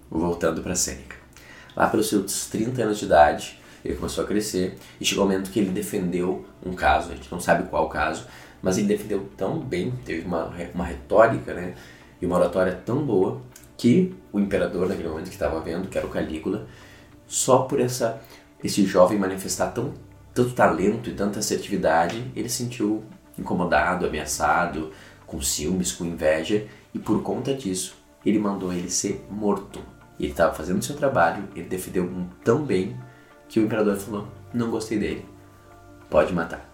Voltando 0.10 0.62
para 0.62 0.76
Sêneca. 0.76 1.18
Lá 1.76 1.90
pelos 1.90 2.08
seus 2.08 2.46
30 2.46 2.84
anos 2.84 3.00
de 3.00 3.06
idade, 3.06 3.60
ele 3.86 3.96
começou 3.96 4.24
a 4.24 4.28
crescer 4.28 4.78
e 5.00 5.06
chegou 5.06 5.24
o 5.24 5.28
momento 5.28 5.52
que 5.52 5.60
ele 5.60 5.70
defendeu 5.70 6.44
um 6.66 6.74
caso, 6.74 7.12
a 7.12 7.16
gente 7.16 7.32
não 7.32 7.40
sabe 7.40 7.70
qual 7.70 7.88
caso, 7.88 8.26
mas 8.62 8.78
ele 8.78 8.88
defendeu 8.88 9.30
tão 9.38 9.60
bem, 9.60 9.94
teve 10.04 10.26
uma, 10.26 10.52
uma 10.74 10.86
retórica 10.86 11.54
né, 11.54 11.76
e 12.20 12.26
uma 12.26 12.38
oratória 12.38 12.74
tão 12.74 13.06
boa 13.06 13.42
que 13.78 14.16
o 14.34 14.40
imperador 14.40 14.90
naquele 14.90 15.08
momento 15.08 15.28
que 15.28 15.36
estava 15.36 15.60
vendo, 15.60 15.88
que 15.88 15.98
era 15.98 16.08
o 16.08 16.10
Calígula, 16.10 16.68
só 17.28 17.60
por 17.60 17.80
essa 17.80 18.22
esse 18.64 18.84
jovem 18.84 19.20
manifestar 19.20 19.68
tão, 19.72 19.94
tanto 20.34 20.54
talento 20.54 21.10
e 21.10 21.14
tanta 21.14 21.38
assertividade, 21.38 22.32
ele 22.36 22.50
se 22.50 22.64
sentiu 22.64 23.04
incomodado, 23.38 24.08
ameaçado, 24.08 24.92
com 25.28 25.40
ciúmes, 25.42 25.92
com 25.92 26.06
inveja, 26.06 26.66
e 26.94 26.98
por 26.98 27.22
conta 27.22 27.54
disso, 27.54 27.96
ele 28.26 28.40
mandou 28.40 28.74
ele 28.74 28.90
ser 28.90 29.24
morto. 29.30 29.80
Ele 30.20 30.32
estava 30.32 30.54
fazendo 30.56 30.80
o 30.80 30.84
seu 30.84 30.96
trabalho, 30.96 31.44
ele 31.56 31.68
defendeu 31.68 32.10
tão 32.44 32.64
bem 32.64 32.98
que 33.56 33.60
o 33.62 33.64
imperador 33.64 33.96
falou: 33.96 34.28
Não 34.54 34.70
gostei 34.70 35.00
dele, 35.00 35.26
pode 36.10 36.34
matar. 36.34 36.70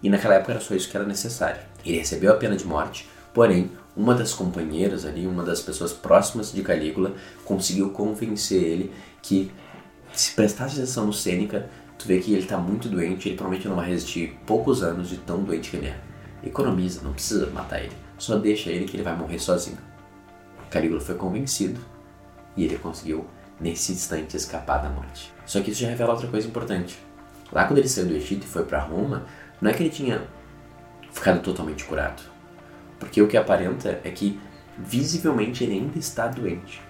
E 0.00 0.08
naquela 0.08 0.34
época 0.34 0.52
era 0.52 0.60
só 0.60 0.72
isso 0.72 0.88
que 0.88 0.96
era 0.96 1.04
necessário. 1.04 1.60
Ele 1.84 1.98
recebeu 1.98 2.32
a 2.32 2.36
pena 2.36 2.54
de 2.54 2.64
morte, 2.64 3.10
porém, 3.34 3.72
uma 3.96 4.14
das 4.14 4.32
companheiras 4.32 5.04
ali, 5.04 5.26
uma 5.26 5.42
das 5.42 5.60
pessoas 5.60 5.92
próximas 5.92 6.52
de 6.52 6.62
Calígula, 6.62 7.12
conseguiu 7.44 7.90
convencer 7.90 8.62
ele 8.62 8.92
que 9.20 9.50
se 10.12 10.32
prestasse 10.36 10.76
atenção 10.76 11.06
no 11.06 11.12
Sêneca, 11.12 11.68
tu 11.98 12.06
vê 12.06 12.20
que 12.20 12.32
ele 12.32 12.42
está 12.42 12.56
muito 12.56 12.88
doente, 12.88 13.28
ele 13.28 13.36
provavelmente 13.36 13.66
não 13.66 13.74
vai 13.74 13.88
resistir 13.88 14.38
poucos 14.46 14.80
anos 14.80 15.08
de 15.08 15.16
tão 15.16 15.42
doente 15.42 15.70
que 15.70 15.76
ele 15.76 15.88
é. 15.88 16.00
Economiza, 16.44 17.02
não 17.02 17.14
precisa 17.14 17.46
matar 17.46 17.80
ele, 17.80 17.96
só 18.16 18.38
deixa 18.38 18.70
ele 18.70 18.84
que 18.84 18.96
ele 18.96 19.02
vai 19.02 19.16
morrer 19.16 19.40
sozinho. 19.40 19.78
Calígula 20.70 21.00
foi 21.00 21.16
convencido 21.16 21.80
e 22.56 22.64
ele 22.64 22.78
conseguiu, 22.78 23.26
nesse 23.62 23.92
instante, 23.92 24.36
escapar 24.36 24.82
da 24.82 24.90
morte. 24.90 25.32
Só 25.46 25.60
que 25.60 25.70
isso 25.70 25.80
já 25.80 25.88
revela 25.88 26.12
outra 26.12 26.28
coisa 26.28 26.46
importante. 26.46 26.98
Lá 27.52 27.64
quando 27.64 27.78
ele 27.78 27.88
saiu 27.88 28.06
do 28.06 28.14
Egito 28.14 28.44
e 28.44 28.48
foi 28.48 28.64
para 28.64 28.80
Roma, 28.80 29.24
não 29.60 29.70
é 29.70 29.74
que 29.74 29.82
ele 29.82 29.90
tinha 29.90 30.22
ficado 31.12 31.40
totalmente 31.40 31.84
curado. 31.84 32.22
Porque 32.98 33.22
o 33.22 33.28
que 33.28 33.36
aparenta 33.36 34.00
é 34.02 34.10
que 34.10 34.40
visivelmente 34.76 35.62
ele 35.62 35.74
ainda 35.74 35.98
está 35.98 36.26
doente. 36.26 36.82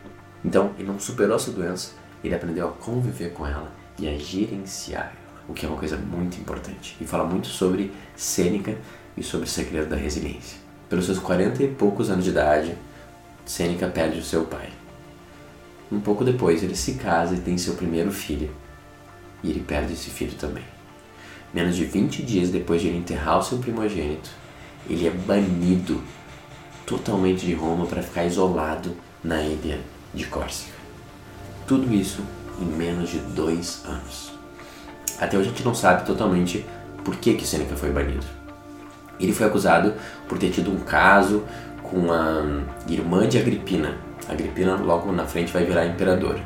Então, 0.44 0.72
ele 0.78 0.88
não 0.88 0.98
superou 0.98 1.36
essa 1.36 1.50
doença, 1.50 1.92
ele 2.24 2.34
aprendeu 2.34 2.68
a 2.68 2.72
conviver 2.72 3.32
com 3.32 3.46
ela 3.46 3.70
e 3.98 4.08
a 4.08 4.16
gerenciar 4.16 5.12
o 5.48 5.52
que 5.52 5.66
é 5.66 5.68
uma 5.68 5.78
coisa 5.78 5.96
muito 5.96 6.40
importante. 6.40 6.96
E 7.00 7.04
fala 7.04 7.24
muito 7.24 7.48
sobre 7.48 7.92
Sêneca 8.16 8.76
e 9.16 9.22
sobre 9.22 9.46
o 9.46 9.50
segredo 9.50 9.88
da 9.88 9.96
resiliência. 9.96 10.58
Pelos 10.88 11.06
seus 11.06 11.18
40 11.18 11.62
e 11.62 11.68
poucos 11.68 12.10
anos 12.10 12.24
de 12.24 12.30
idade, 12.30 12.76
Sêneca 13.44 13.88
perde 13.88 14.18
o 14.18 14.24
seu 14.24 14.44
pai. 14.44 14.68
Um 15.92 16.00
pouco 16.00 16.24
depois, 16.24 16.62
ele 16.62 16.74
se 16.74 16.94
casa 16.94 17.34
e 17.34 17.40
tem 17.40 17.58
seu 17.58 17.74
primeiro 17.74 18.10
filho. 18.10 18.50
E 19.42 19.50
ele 19.50 19.60
perde 19.60 19.92
esse 19.92 20.08
filho 20.08 20.32
também. 20.38 20.64
Menos 21.52 21.76
de 21.76 21.84
20 21.84 22.22
dias 22.22 22.48
depois 22.48 22.80
de 22.80 22.88
ele 22.88 22.96
enterrar 22.96 23.38
o 23.38 23.42
seu 23.42 23.58
primogênito, 23.58 24.30
ele 24.88 25.06
é 25.06 25.10
banido 25.10 26.02
totalmente 26.86 27.44
de 27.44 27.52
Roma 27.52 27.84
para 27.84 28.02
ficar 28.02 28.24
isolado 28.24 28.96
na 29.22 29.42
ilha 29.42 29.80
de 30.14 30.24
Córcega. 30.24 30.72
Tudo 31.66 31.92
isso 31.92 32.22
em 32.58 32.64
menos 32.64 33.10
de 33.10 33.18
dois 33.18 33.84
anos. 33.84 34.32
Até 35.20 35.36
hoje 35.36 35.48
a 35.48 35.50
gente 35.50 35.64
não 35.64 35.74
sabe 35.74 36.06
totalmente 36.06 36.64
por 37.04 37.16
que, 37.16 37.34
que 37.34 37.46
Sêneca 37.46 37.76
foi 37.76 37.90
banido. 37.90 38.24
Ele 39.20 39.34
foi 39.34 39.46
acusado 39.46 39.92
por 40.26 40.38
ter 40.38 40.50
tido 40.50 40.72
um 40.72 40.80
caso 40.80 41.44
com 41.82 42.10
a 42.10 42.42
irmã 42.88 43.28
de 43.28 43.36
Agripina. 43.36 43.94
Agripina 44.28 44.76
logo 44.76 45.10
na 45.12 45.26
frente 45.26 45.52
vai 45.52 45.64
virar 45.64 45.86
imperador. 45.86 46.38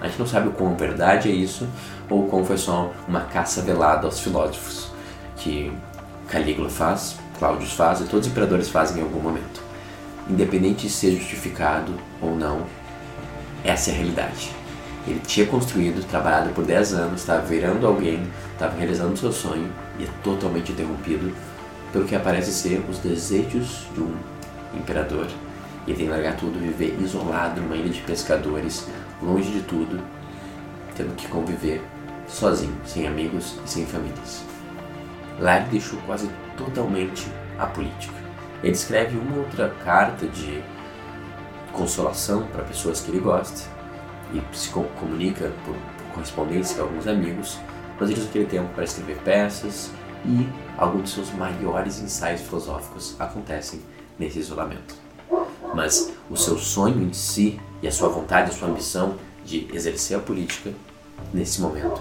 A 0.00 0.08
gente 0.08 0.18
não 0.18 0.26
sabe 0.26 0.48
o 0.48 0.52
quão 0.52 0.76
verdade 0.76 1.30
é 1.30 1.32
isso 1.32 1.68
ou 2.10 2.26
como 2.26 2.44
foi 2.44 2.58
só 2.58 2.92
uma 3.06 3.20
caça 3.20 3.62
velada 3.62 4.06
aos 4.06 4.20
filósofos 4.20 4.90
que 5.36 5.72
Calígula 6.28 6.68
faz, 6.68 7.16
Cláudio 7.38 7.66
faz 7.68 8.00
e 8.00 8.04
todos 8.04 8.26
os 8.26 8.32
imperadores 8.32 8.68
fazem 8.68 8.98
em 8.98 9.02
algum 9.02 9.20
momento. 9.20 9.62
Independente 10.28 10.86
de 10.86 10.92
ser 10.92 11.16
justificado 11.16 11.92
ou 12.20 12.36
não, 12.36 12.64
essa 13.64 13.90
é 13.90 13.94
a 13.94 13.96
realidade. 13.96 14.50
Ele 15.06 15.20
tinha 15.26 15.46
construído, 15.46 16.06
trabalhado 16.08 16.50
por 16.50 16.64
10 16.64 16.94
anos, 16.94 17.20
estava 17.20 17.42
virando 17.42 17.86
alguém, 17.86 18.22
estava 18.52 18.76
realizando 18.76 19.16
seu 19.16 19.32
sonho 19.32 19.70
e 19.98 20.04
é 20.04 20.08
totalmente 20.22 20.70
interrompido 20.70 21.34
pelo 21.92 22.04
que 22.04 22.14
aparece 22.14 22.52
ser 22.52 22.84
os 22.88 22.98
desejos 22.98 23.86
de 23.94 24.00
um 24.00 24.14
imperador. 24.74 25.26
E 25.86 25.90
ele 25.90 25.98
tem 25.98 26.06
que 26.06 26.12
largar 26.12 26.36
tudo, 26.36 26.58
viver 26.58 26.96
isolado 27.00 27.60
numa 27.60 27.76
ilha 27.76 27.90
de 27.90 28.00
pescadores, 28.02 28.88
longe 29.20 29.50
de 29.50 29.62
tudo, 29.62 30.00
tendo 30.96 31.14
que 31.16 31.26
conviver 31.28 31.82
sozinho, 32.28 32.74
sem 32.84 33.06
amigos 33.06 33.58
e 33.64 33.68
sem 33.68 33.86
famílias. 33.86 34.44
Lá 35.38 35.58
ele 35.58 35.70
deixou 35.70 35.98
quase 36.06 36.30
totalmente 36.56 37.26
a 37.58 37.66
política. 37.66 38.14
Ele 38.62 38.72
escreve 38.72 39.18
uma 39.18 39.38
outra 39.38 39.70
carta 39.84 40.26
de 40.26 40.62
consolação 41.72 42.46
para 42.48 42.62
pessoas 42.62 43.00
que 43.00 43.10
ele 43.10 43.20
gosta 43.20 43.68
e 44.32 44.56
se 44.56 44.70
comunica 44.70 45.50
por, 45.64 45.74
por 45.74 46.14
correspondência 46.14 46.76
com 46.76 46.82
alguns 46.82 47.06
amigos, 47.06 47.58
mas 47.98 48.10
ele 48.10 48.20
usa 48.20 48.28
aquele 48.28 48.46
tempo 48.46 48.68
para 48.74 48.84
escrever 48.84 49.18
peças 49.18 49.90
e 50.24 50.48
alguns 50.78 51.04
de 51.04 51.10
seus 51.10 51.32
maiores 51.32 52.00
ensaios 52.00 52.42
filosóficos 52.42 53.16
acontecem 53.18 53.80
nesse 54.18 54.38
isolamento. 54.38 54.94
Mas 55.74 56.12
o 56.30 56.36
seu 56.36 56.58
sonho 56.58 57.02
em 57.02 57.12
si 57.12 57.60
e 57.82 57.88
a 57.88 57.92
sua 57.92 58.08
vontade, 58.08 58.50
a 58.50 58.54
sua 58.54 58.68
ambição 58.68 59.16
de 59.44 59.68
exercer 59.72 60.16
a 60.16 60.20
política, 60.20 60.72
nesse 61.32 61.60
momento, 61.60 62.00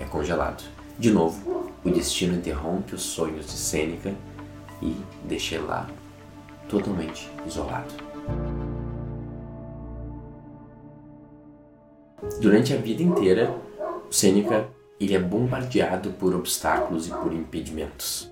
é 0.00 0.04
congelado. 0.04 0.62
De 0.98 1.10
novo, 1.10 1.72
o 1.84 1.90
destino 1.90 2.34
interrompe 2.34 2.94
os 2.94 3.02
sonhos 3.02 3.46
de 3.46 3.52
Sêneca 3.52 4.14
e 4.80 4.96
deixa 5.24 5.54
ele 5.54 5.64
lá 5.64 5.88
totalmente 6.68 7.30
isolado. 7.46 7.92
Durante 12.40 12.72
a 12.72 12.76
vida 12.76 13.02
inteira, 13.02 13.54
Sêneca 14.10 14.68
ele 15.00 15.14
é 15.14 15.18
bombardeado 15.18 16.10
por 16.10 16.34
obstáculos 16.34 17.08
e 17.08 17.10
por 17.10 17.32
impedimentos. 17.32 18.30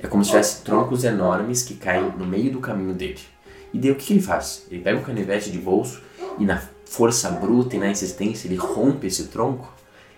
É 0.00 0.06
como 0.06 0.24
se 0.24 0.30
tivesse 0.30 0.62
troncos 0.62 1.04
enormes 1.04 1.62
que 1.62 1.74
caem 1.74 2.12
no 2.16 2.26
meio 2.26 2.52
do 2.52 2.60
caminho 2.60 2.94
dele. 2.94 3.20
E 3.72 3.78
daí 3.78 3.90
o 3.90 3.96
que 3.96 4.12
ele 4.12 4.22
faz? 4.22 4.66
Ele 4.70 4.82
pega 4.82 4.98
um 4.98 5.02
canivete 5.02 5.50
de 5.50 5.58
bolso 5.58 6.00
e 6.38 6.44
na 6.44 6.62
força 6.84 7.30
bruta 7.30 7.76
e 7.76 7.78
na 7.78 7.90
insistência 7.90 8.48
ele 8.48 8.56
rompe 8.56 9.06
esse 9.06 9.24
tronco. 9.28 9.72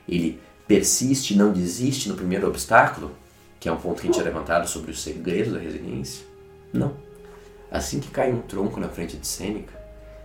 Ele 0.09 0.40
persiste, 0.66 1.37
não 1.37 1.52
desiste 1.52 2.09
no 2.09 2.14
primeiro 2.14 2.47
obstáculo, 2.47 3.12
que 3.59 3.69
é 3.69 3.73
um 3.73 3.76
ponto 3.76 3.97
que 3.97 4.02
a 4.02 4.04
gente 4.07 4.14
tinha 4.14 4.25
levantado 4.25 4.69
sobre 4.69 4.90
o 4.90 4.97
segredo 4.97 5.52
da 5.52 5.59
resiliência. 5.59 6.25
Não. 6.73 6.95
Assim 7.71 8.00
que 8.00 8.09
cai 8.09 8.33
um 8.33 8.40
tronco 8.40 8.80
na 8.80 8.88
frente 8.88 9.16
de 9.16 9.26
Sêneca, 9.26 9.78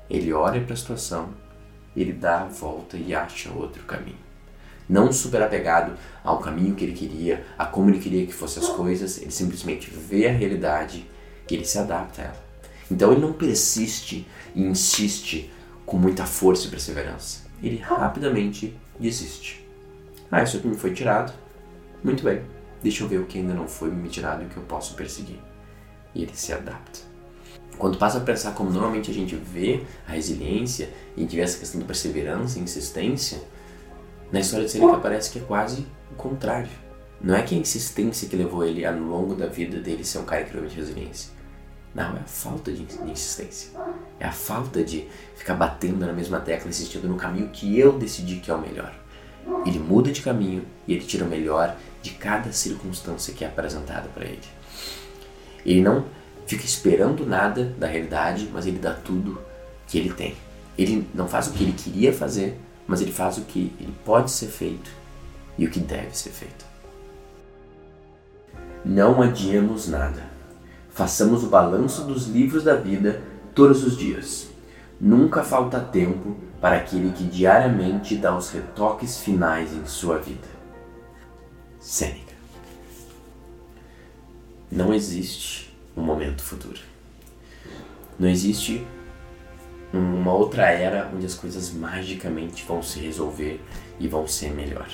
ele 0.10 0.32
olha 0.34 0.62
para 0.62 0.74
a 0.74 0.78
situação, 0.78 1.30
ele 1.96 2.14
dá 2.14 2.42
a 2.42 2.46
volta 2.46 2.98
e 2.98 3.14
acha 3.14 3.52
outro 3.52 3.84
caminho 3.84 4.26
não 4.88 5.12
super 5.12 5.42
apegado 5.42 5.94
ao 6.24 6.40
caminho 6.40 6.76
que 6.76 6.84
ele 6.84 6.94
queria, 6.94 7.44
a 7.58 7.66
como 7.66 7.90
ele 7.90 8.00
queria 8.00 8.26
que 8.26 8.34
fossem 8.34 8.64
as 8.64 8.70
coisas, 8.70 9.22
ele 9.22 9.32
simplesmente 9.32 9.90
vê 9.90 10.28
a 10.28 10.32
realidade 10.32 11.10
e 11.50 11.54
ele 11.54 11.66
se 11.66 11.78
adapta 11.78 12.22
a 12.22 12.26
ela. 12.26 12.46
Então 12.90 13.12
ele 13.12 13.22
não 13.22 13.34
persiste 13.34 14.28
e 14.54 14.62
insiste 14.62 15.52
com 15.86 15.98
muita 15.98 16.26
força 16.26 16.68
e 16.68 16.70
perseverança. 16.70 17.46
Ele 17.62 17.78
rapidamente 17.78 18.76
desiste. 19.00 19.66
Ah, 20.32 20.44
isso 20.44 20.58
aqui 20.58 20.68
me 20.68 20.76
foi 20.76 20.94
tirado. 20.94 21.34
Muito 22.04 22.24
bem, 22.24 22.42
deixa 22.82 23.04
eu 23.04 23.08
ver 23.08 23.20
o 23.20 23.26
que 23.26 23.40
ainda 23.40 23.54
não 23.54 23.68
foi 23.68 23.90
me 23.90 24.10
tirado 24.10 24.44
e 24.44 24.46
o 24.46 24.50
que 24.50 24.58
eu 24.58 24.64
posso 24.64 24.96
perseguir. 24.96 25.40
E 26.14 26.24
ele 26.24 26.36
se 26.36 26.54
adapta. 26.54 27.00
Quando 27.78 27.98
passa 27.98 28.20
a 28.20 28.22
pensar 28.22 28.52
como 28.52 28.70
normalmente 28.70 29.12
a 29.12 29.14
gente 29.14 29.36
vê 29.36 29.84
a 30.08 30.14
resiliência 30.14 30.90
e 31.16 31.20
a 31.20 31.24
gente 31.24 31.36
vê 31.36 31.42
essa 31.42 31.60
questão 31.60 31.82
da 31.82 31.86
perseverança 31.86 32.58
e 32.58 32.62
insistência, 32.62 33.42
na 34.32 34.40
história 34.40 34.66
de 34.66 34.72
Seneca 34.72 34.98
parece 34.98 35.32
que 35.32 35.40
é 35.40 35.42
quase 35.42 35.86
o 36.12 36.16
contrário. 36.16 36.70
Não 37.22 37.36
é 37.36 37.42
que 37.42 37.56
a 37.56 37.58
insistência 37.58 38.30
que 38.30 38.36
levou 38.36 38.64
ele 38.64 38.86
ao 38.86 38.98
longo 38.98 39.36
da 39.36 39.48
vida 39.48 39.80
dele 39.80 40.04
ser 40.04 40.20
um 40.20 40.26
cara 40.26 40.44
extremamente 40.44 40.76
resiliente. 40.76 41.30
Não, 41.96 42.18
é 42.18 42.20
a 42.20 42.28
falta 42.28 42.74
de 42.74 42.86
insistência. 43.10 43.72
É 44.20 44.28
a 44.28 44.32
falta 44.32 44.84
de 44.84 45.08
ficar 45.38 45.54
batendo 45.54 46.06
na 46.06 46.12
mesma 46.12 46.42
tecla, 46.42 46.70
insistindo 46.70 47.08
no 47.08 47.16
caminho 47.16 47.48
que 47.48 47.80
eu 47.80 47.98
decidi 47.98 48.36
que 48.42 48.52
é 48.52 48.54
o 48.54 48.60
melhor. 48.60 48.94
Ele 49.66 49.80
muda 49.80 50.12
de 50.12 50.22
caminho 50.22 50.66
e 50.86 50.94
ele 50.94 51.06
tira 51.06 51.24
o 51.24 51.30
melhor 51.30 51.74
de 52.02 52.12
cada 52.12 52.52
circunstância 52.52 53.34
que 53.34 53.46
é 53.46 53.48
apresentada 53.48 54.10
para 54.10 54.26
ele. 54.26 54.42
Ele 55.66 55.82
não 55.82 56.06
fica 56.46 56.66
esperando 56.66 57.26
nada 57.26 57.74
da 57.80 57.88
realidade, 57.88 58.50
mas 58.52 58.68
ele 58.68 58.78
dá 58.78 58.94
tudo 58.94 59.40
que 59.88 59.98
ele 59.98 60.12
tem. 60.12 60.36
Ele 60.78 61.08
não 61.14 61.30
faz 61.30 61.48
o 61.48 61.54
que 61.54 61.64
ele 61.64 61.72
queria 61.72 62.12
fazer, 62.12 62.60
mas 62.86 63.00
ele 63.00 63.14
faz 63.14 63.38
o 63.38 63.42
que 63.44 63.74
ele 63.80 63.96
pode 64.04 64.32
ser 64.32 64.48
feito 64.48 64.92
e 65.58 65.66
o 65.66 65.72
que 65.72 65.80
deve 65.80 66.16
ser 66.18 66.32
feito. 66.32 66.66
Não 68.84 69.22
adiemos 69.22 69.88
nada. 69.88 70.35
Façamos 70.96 71.44
o 71.44 71.48
balanço 71.48 72.06
dos 72.06 72.26
livros 72.26 72.64
da 72.64 72.74
vida 72.74 73.22
todos 73.54 73.84
os 73.84 73.98
dias. 73.98 74.48
Nunca 75.00 75.44
falta 75.44 75.78
tempo 75.78 76.38
para 76.62 76.78
aquele 76.78 77.12
que 77.12 77.26
diariamente 77.26 78.16
dá 78.16 78.34
os 78.34 78.50
retoques 78.50 79.20
finais 79.20 79.74
em 79.74 79.86
sua 79.86 80.18
vida. 80.20 80.48
Sêneca. 81.82 82.34
Não 84.72 84.94
existe 84.94 85.78
um 85.98 86.02
momento 86.02 86.42
futuro. 86.42 86.80
Não 88.18 88.30
existe 88.30 88.88
uma 89.92 90.32
outra 90.32 90.70
era 90.70 91.12
onde 91.14 91.26
as 91.26 91.36
coisas 91.36 91.74
magicamente 91.74 92.64
vão 92.66 92.82
se 92.82 93.02
resolver 93.02 93.62
e 94.00 94.08
vão 94.08 94.26
ser 94.30 94.52
melhor. 94.52 94.88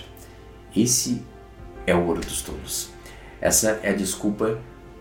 Esse 0.75 1.21
é 1.85 1.93
o 1.93 2.07
ouro 2.07 2.21
dos 2.21 2.41
tolos. 2.41 2.89
Essa 3.39 3.79
é 3.83 3.91
a 3.91 3.95
desculpa 3.95 4.57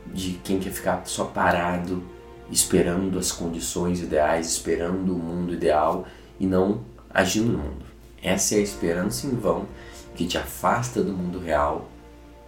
de 0.07 0.33
quem 0.45 0.59
quer 0.59 0.71
ficar 0.71 1.03
só 1.05 1.25
parado, 1.25 2.03
esperando 2.51 3.19
as 3.19 3.31
condições 3.31 4.01
ideais, 4.01 4.49
esperando 4.49 5.15
o 5.15 5.19
mundo 5.19 5.55
ideal 5.55 6.07
e 6.39 6.47
não 6.47 6.83
agindo 7.13 7.53
no 7.53 7.59
mundo. 7.59 7.85
Essa 8.23 8.57
é 8.57 8.59
a 8.59 8.63
esperança 8.63 9.27
em 9.27 9.35
vão 9.35 9.67
que 10.15 10.27
te 10.27 10.37
afasta 10.37 11.03
do 11.03 11.13
mundo 11.13 11.39
real, 11.39 11.89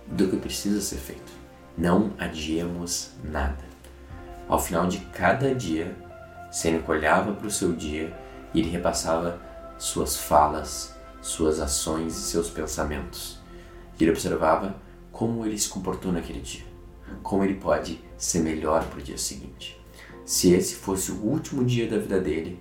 do 0.07 0.29
que 0.29 0.37
precisa 0.37 0.81
ser 0.81 0.97
feito. 0.97 1.33
Não 1.79 2.13
adiemos 2.19 3.13
nada. 3.25 3.65
Ao 4.49 4.59
final 4.59 4.87
de 4.87 4.99
cada 4.99 5.55
dia, 5.55 5.97
Sêneca 6.51 6.93
olhava 6.93 7.33
para 7.33 7.47
o 7.47 7.51
seu 7.51 7.73
dia 7.73 8.15
e 8.53 8.61
ele 8.61 8.69
repassava 8.69 9.41
suas 9.79 10.17
falas, 10.17 10.95
suas 11.23 11.61
ações 11.61 12.15
e 12.15 12.21
seus 12.21 12.51
pensamentos. 12.51 13.39
Ele 13.99 14.11
observava 14.11 14.77
como 15.11 15.47
ele 15.47 15.57
se 15.57 15.69
comportou 15.69 16.13
naquele 16.13 16.41
dia, 16.41 16.65
como 17.23 17.45
ele 17.45 17.55
pode 17.55 18.01
ser 18.17 18.41
melhor 18.41 18.85
para 18.85 18.99
o 18.99 19.03
dia 19.03 19.19
seguinte. 19.19 19.81
Se 20.25 20.53
esse 20.53 20.77
fosse 20.77 21.11
o 21.11 21.21
último 21.23 21.65
dia 21.65 21.89
da 21.89 21.99
vida 21.99 22.21
dele, 22.21 22.61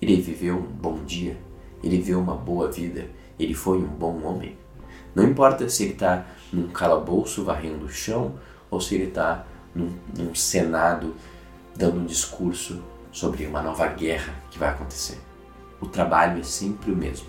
ele 0.00 0.20
viveu 0.20 0.56
um 0.56 0.62
bom 0.62 1.02
dia, 1.04 1.38
ele 1.82 1.96
viveu 1.96 2.20
uma 2.20 2.34
boa 2.34 2.70
vida, 2.70 3.08
ele 3.38 3.54
foi 3.54 3.78
um 3.78 3.88
bom 3.88 4.22
homem. 4.22 4.56
Não 5.14 5.24
importa 5.24 5.68
se 5.68 5.84
ele 5.84 5.92
está 5.92 6.26
num 6.52 6.68
calabouço 6.68 7.44
varrendo 7.44 7.86
o 7.86 7.88
chão 7.88 8.34
ou 8.70 8.80
se 8.80 8.94
ele 8.94 9.08
está 9.08 9.46
num, 9.74 9.90
num 10.16 10.34
senado 10.34 11.14
dando 11.76 12.00
um 12.00 12.06
discurso 12.06 12.82
sobre 13.10 13.46
uma 13.46 13.62
nova 13.62 13.86
guerra 13.88 14.34
que 14.50 14.58
vai 14.58 14.70
acontecer. 14.70 15.18
O 15.80 15.86
trabalho 15.86 16.40
é 16.40 16.42
sempre 16.42 16.92
o 16.92 16.96
mesmo: 16.96 17.28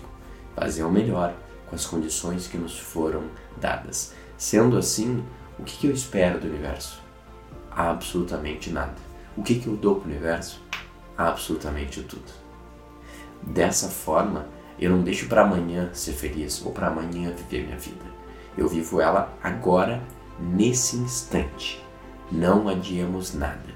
fazer 0.54 0.82
o 0.82 0.90
melhor 0.90 1.34
com 1.68 1.74
as 1.74 1.86
condições 1.86 2.46
que 2.46 2.56
nos 2.56 2.78
foram 2.78 3.24
dadas. 3.60 4.14
Sendo 4.36 4.76
assim, 4.76 5.24
o 5.58 5.62
que, 5.62 5.76
que 5.76 5.86
eu 5.86 5.92
espero 5.92 6.40
do 6.40 6.48
universo? 6.48 7.00
Absolutamente 7.70 8.70
nada. 8.70 8.96
O 9.36 9.42
que, 9.42 9.56
que 9.56 9.66
eu 9.66 9.76
dou 9.76 9.96
para 9.96 10.08
o 10.08 10.10
universo? 10.10 10.60
Absolutamente 11.16 12.02
tudo. 12.02 12.32
Dessa 13.42 13.88
forma, 13.88 14.46
eu 14.78 14.90
não 14.90 15.02
deixo 15.02 15.28
para 15.28 15.42
amanhã 15.42 15.90
ser 15.92 16.12
feliz 16.12 16.64
ou 16.64 16.72
para 16.72 16.88
amanhã 16.88 17.30
viver 17.30 17.64
minha 17.64 17.78
vida. 17.78 18.04
Eu 18.56 18.68
vivo 18.68 19.00
ela 19.00 19.36
agora, 19.42 20.02
nesse 20.40 20.96
instante. 20.96 21.84
Não 22.30 22.68
adiamos 22.68 23.34
nada. 23.34 23.74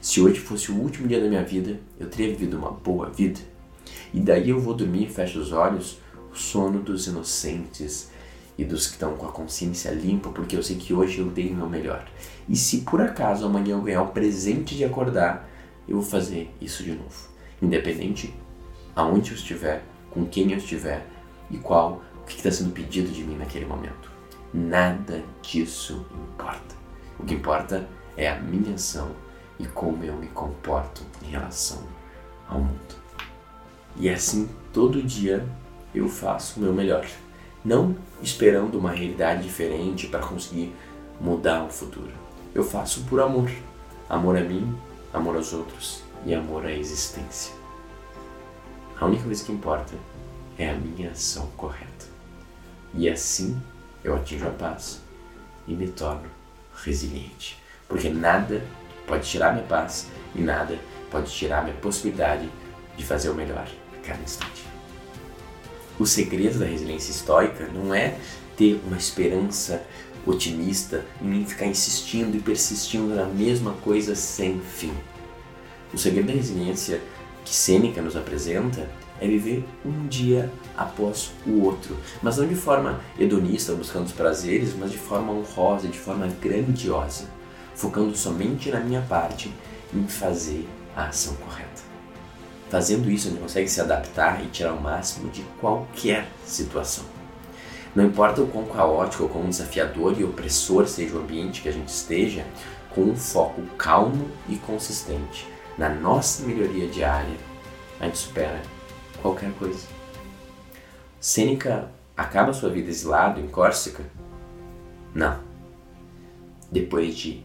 Se 0.00 0.20
hoje 0.20 0.40
fosse 0.40 0.70
o 0.70 0.76
último 0.76 1.08
dia 1.08 1.20
da 1.20 1.28
minha 1.28 1.44
vida, 1.44 1.78
eu 1.98 2.08
teria 2.08 2.28
vivido 2.28 2.56
uma 2.56 2.70
boa 2.70 3.10
vida. 3.10 3.40
E 4.14 4.20
daí 4.20 4.50
eu 4.50 4.60
vou 4.60 4.74
dormir 4.74 5.10
fecho 5.10 5.38
os 5.38 5.52
olhos, 5.52 5.98
o 6.32 6.36
sono 6.36 6.80
dos 6.80 7.06
inocentes 7.06 8.10
e 8.58 8.64
dos 8.64 8.88
que 8.88 8.94
estão 8.94 9.16
com 9.16 9.26
a 9.26 9.32
consciência 9.32 9.90
limpa, 9.90 10.30
porque 10.30 10.56
eu 10.56 10.62
sei 10.62 10.76
que 10.76 10.92
hoje 10.92 11.20
eu 11.20 11.30
dei 11.30 11.52
o 11.52 11.54
meu 11.54 11.68
melhor. 11.68 12.04
E 12.48 12.56
se 12.56 12.78
por 12.78 13.00
acaso 13.00 13.46
amanhã 13.46 13.76
eu 13.76 13.82
ganhar 13.82 14.02
o 14.02 14.08
presente 14.08 14.76
de 14.76 14.84
acordar, 14.84 15.48
eu 15.86 16.00
vou 16.00 16.04
fazer 16.04 16.52
isso 16.60 16.82
de 16.82 16.92
novo. 16.92 17.28
Independente 17.62 18.34
aonde 18.96 19.30
eu 19.30 19.36
estiver, 19.36 19.84
com 20.10 20.26
quem 20.26 20.50
eu 20.50 20.58
estiver 20.58 21.06
e 21.48 21.56
qual 21.56 22.02
o 22.20 22.24
que 22.24 22.36
está 22.36 22.50
sendo 22.50 22.72
pedido 22.72 23.10
de 23.12 23.22
mim 23.22 23.36
naquele 23.36 23.64
momento. 23.64 24.10
Nada 24.52 25.22
disso 25.40 26.04
importa. 26.32 26.74
O 27.18 27.24
que 27.24 27.34
importa 27.34 27.88
é 28.16 28.28
a 28.28 28.40
minha 28.40 28.74
ação 28.74 29.12
e 29.58 29.66
como 29.66 30.02
eu 30.02 30.16
me 30.16 30.26
comporto 30.28 31.02
em 31.22 31.30
relação 31.30 31.82
ao 32.48 32.58
mundo. 32.58 32.96
E 33.96 34.08
assim, 34.08 34.48
todo 34.72 35.02
dia 35.02 35.46
eu 35.94 36.08
faço 36.08 36.58
o 36.58 36.62
meu 36.62 36.72
melhor, 36.72 37.06
não 37.68 37.94
esperando 38.22 38.78
uma 38.78 38.90
realidade 38.90 39.42
diferente 39.42 40.06
para 40.06 40.20
conseguir 40.20 40.74
mudar 41.20 41.64
o 41.64 41.68
futuro. 41.68 42.10
Eu 42.54 42.64
faço 42.64 43.02
por 43.04 43.20
amor. 43.20 43.50
Amor 44.08 44.38
a 44.38 44.40
mim, 44.40 44.74
amor 45.12 45.36
aos 45.36 45.52
outros 45.52 46.02
e 46.24 46.34
amor 46.34 46.64
à 46.64 46.72
existência. 46.72 47.54
A 48.98 49.04
única 49.04 49.24
coisa 49.24 49.44
que 49.44 49.52
importa 49.52 49.94
é 50.56 50.70
a 50.70 50.74
minha 50.74 51.10
ação 51.10 51.46
correta. 51.58 52.06
E 52.94 53.06
assim 53.06 53.60
eu 54.02 54.16
atinjo 54.16 54.48
a 54.48 54.50
paz 54.50 55.02
e 55.66 55.74
me 55.74 55.88
torno 55.88 56.28
resiliente. 56.82 57.62
Porque 57.86 58.08
nada 58.08 58.62
pode 59.06 59.28
tirar 59.28 59.52
minha 59.52 59.66
paz 59.66 60.08
e 60.34 60.40
nada 60.40 60.78
pode 61.10 61.30
tirar 61.30 61.64
minha 61.64 61.76
possibilidade 61.76 62.48
de 62.96 63.04
fazer 63.04 63.28
o 63.28 63.34
melhor 63.34 63.68
a 63.94 64.06
cada 64.06 64.22
instante. 64.22 64.77
O 65.98 66.06
segredo 66.06 66.60
da 66.60 66.66
resiliência 66.66 67.10
estoica 67.10 67.68
não 67.74 67.92
é 67.92 68.16
ter 68.56 68.80
uma 68.86 68.96
esperança 68.96 69.82
otimista 70.24 71.04
e 71.22 71.44
ficar 71.44 71.66
insistindo 71.66 72.36
e 72.36 72.40
persistindo 72.40 73.14
na 73.14 73.24
mesma 73.24 73.72
coisa 73.82 74.14
sem 74.14 74.60
fim. 74.60 74.92
O 75.92 75.98
segredo 75.98 76.28
da 76.28 76.34
resiliência 76.34 77.00
que 77.44 77.54
Sêneca 77.54 78.00
nos 78.02 78.16
apresenta 78.16 78.88
é 79.20 79.26
viver 79.26 79.64
um 79.84 80.06
dia 80.06 80.52
após 80.76 81.32
o 81.44 81.62
outro, 81.62 81.96
mas 82.22 82.36
não 82.36 82.46
de 82.46 82.54
forma 82.54 83.00
hedonista, 83.18 83.72
buscando 83.74 84.06
os 84.06 84.12
prazeres, 84.12 84.74
mas 84.78 84.92
de 84.92 84.98
forma 84.98 85.32
honrosa, 85.32 85.88
de 85.88 85.98
forma 85.98 86.28
grandiosa, 86.40 87.24
focando 87.74 88.16
somente 88.16 88.70
na 88.70 88.80
minha 88.80 89.02
parte 89.02 89.52
em 89.92 90.06
fazer 90.06 90.68
a 90.94 91.06
ação 91.06 91.34
correta. 91.36 91.67
Fazendo 92.70 93.10
isso, 93.10 93.28
a 93.28 93.30
gente 93.30 93.40
consegue 93.40 93.68
se 93.68 93.80
adaptar 93.80 94.44
e 94.44 94.48
tirar 94.48 94.74
o 94.74 94.80
máximo 94.80 95.30
de 95.30 95.42
qualquer 95.60 96.28
situação. 96.44 97.04
Não 97.94 98.04
importa 98.04 98.42
o 98.42 98.46
quão 98.46 98.66
caótico 98.66 99.24
ou 99.24 99.28
quão 99.28 99.48
desafiador 99.48 100.18
e 100.20 100.24
opressor 100.24 100.86
seja 100.86 101.16
o 101.16 101.20
ambiente 101.20 101.62
que 101.62 101.68
a 101.68 101.72
gente 101.72 101.88
esteja, 101.88 102.44
com 102.90 103.02
um 103.02 103.16
foco 103.16 103.62
calmo 103.76 104.30
e 104.48 104.56
consistente 104.56 105.46
na 105.78 105.88
nossa 105.88 106.44
melhoria 106.44 106.88
diária, 106.88 107.36
a 108.00 108.04
gente 108.06 108.18
supera 108.18 108.60
qualquer 109.22 109.52
coisa. 109.52 109.86
Sêneca 111.20 111.88
acaba 112.16 112.52
sua 112.52 112.68
vida 112.68 112.90
exilado 112.90 113.40
em 113.40 113.46
Córcega? 113.46 114.04
Não. 115.14 115.40
Depois 116.70 117.16
de 117.16 117.44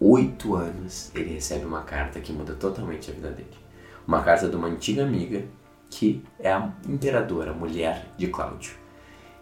oito 0.00 0.54
anos, 0.54 1.10
ele 1.14 1.34
recebe 1.34 1.64
uma 1.64 1.82
carta 1.82 2.20
que 2.20 2.32
muda 2.32 2.54
totalmente 2.54 3.10
a 3.10 3.14
vida 3.14 3.30
dele. 3.30 3.63
Uma 4.06 4.22
carta 4.22 4.48
de 4.48 4.56
uma 4.56 4.68
antiga 4.68 5.02
amiga 5.02 5.44
que 5.88 6.22
é 6.38 6.52
a 6.52 6.70
imperadora, 6.88 7.52
a 7.52 7.54
mulher 7.54 8.06
de 8.18 8.28
Cláudio. 8.28 8.74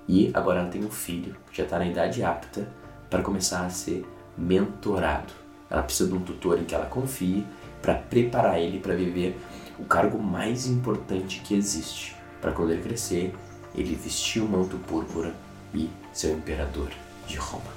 E 0.06 0.30
agora 0.34 0.60
ela 0.60 0.68
tem 0.68 0.84
um 0.84 0.90
filho, 0.90 1.36
que 1.50 1.58
já 1.58 1.64
está 1.64 1.78
na 1.78 1.86
idade 1.86 2.22
apta 2.22 2.68
para 3.08 3.22
começar 3.22 3.64
a 3.64 3.70
ser 3.70 4.04
mentorado. 4.36 5.32
Ela 5.70 5.82
precisa 5.82 6.10
de 6.10 6.14
um 6.14 6.20
tutor 6.20 6.58
em 6.58 6.64
que 6.64 6.74
ela 6.74 6.86
confie 6.86 7.46
para 7.80 7.94
preparar 7.94 8.60
ele 8.60 8.78
para 8.78 8.94
viver 8.94 9.38
o 9.78 9.84
cargo 9.84 10.22
mais 10.22 10.66
importante 10.66 11.40
que 11.40 11.54
existe, 11.54 12.14
para 12.40 12.52
quando 12.52 12.72
ele 12.72 12.82
crescer, 12.82 13.34
ele 13.74 13.94
vestir 13.96 14.42
o 14.42 14.48
manto 14.48 14.76
púrpura 14.78 15.34
e 15.74 15.90
ser 16.12 16.28
o 16.28 16.38
imperador 16.38 16.90
de 17.26 17.36
Roma. 17.36 17.72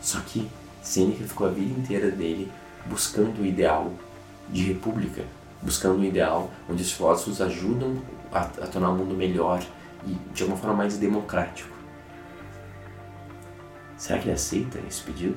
Só 0.00 0.20
que 0.20 0.48
Sêneca 0.82 1.24
ficou 1.24 1.46
a 1.46 1.50
vida 1.50 1.78
inteira 1.78 2.10
dele 2.10 2.50
buscando 2.86 3.42
o 3.42 3.46
ideal 3.46 3.92
de 4.50 4.62
república, 4.64 5.24
buscando 5.62 6.00
o 6.00 6.04
ideal 6.04 6.50
onde 6.68 6.82
os 6.82 6.92
filósofos 6.92 7.40
ajudam 7.40 7.96
a, 8.32 8.40
a 8.40 8.66
tornar 8.66 8.90
o 8.90 8.96
mundo 8.96 9.14
melhor 9.14 9.62
e 10.06 10.14
de 10.32 10.42
alguma 10.42 10.58
forma 10.58 10.76
mais 10.76 10.96
democrático. 10.96 11.76
Será 13.96 14.18
que 14.18 14.26
ele 14.26 14.34
aceita 14.34 14.78
esse 14.88 15.02
pedido? 15.02 15.36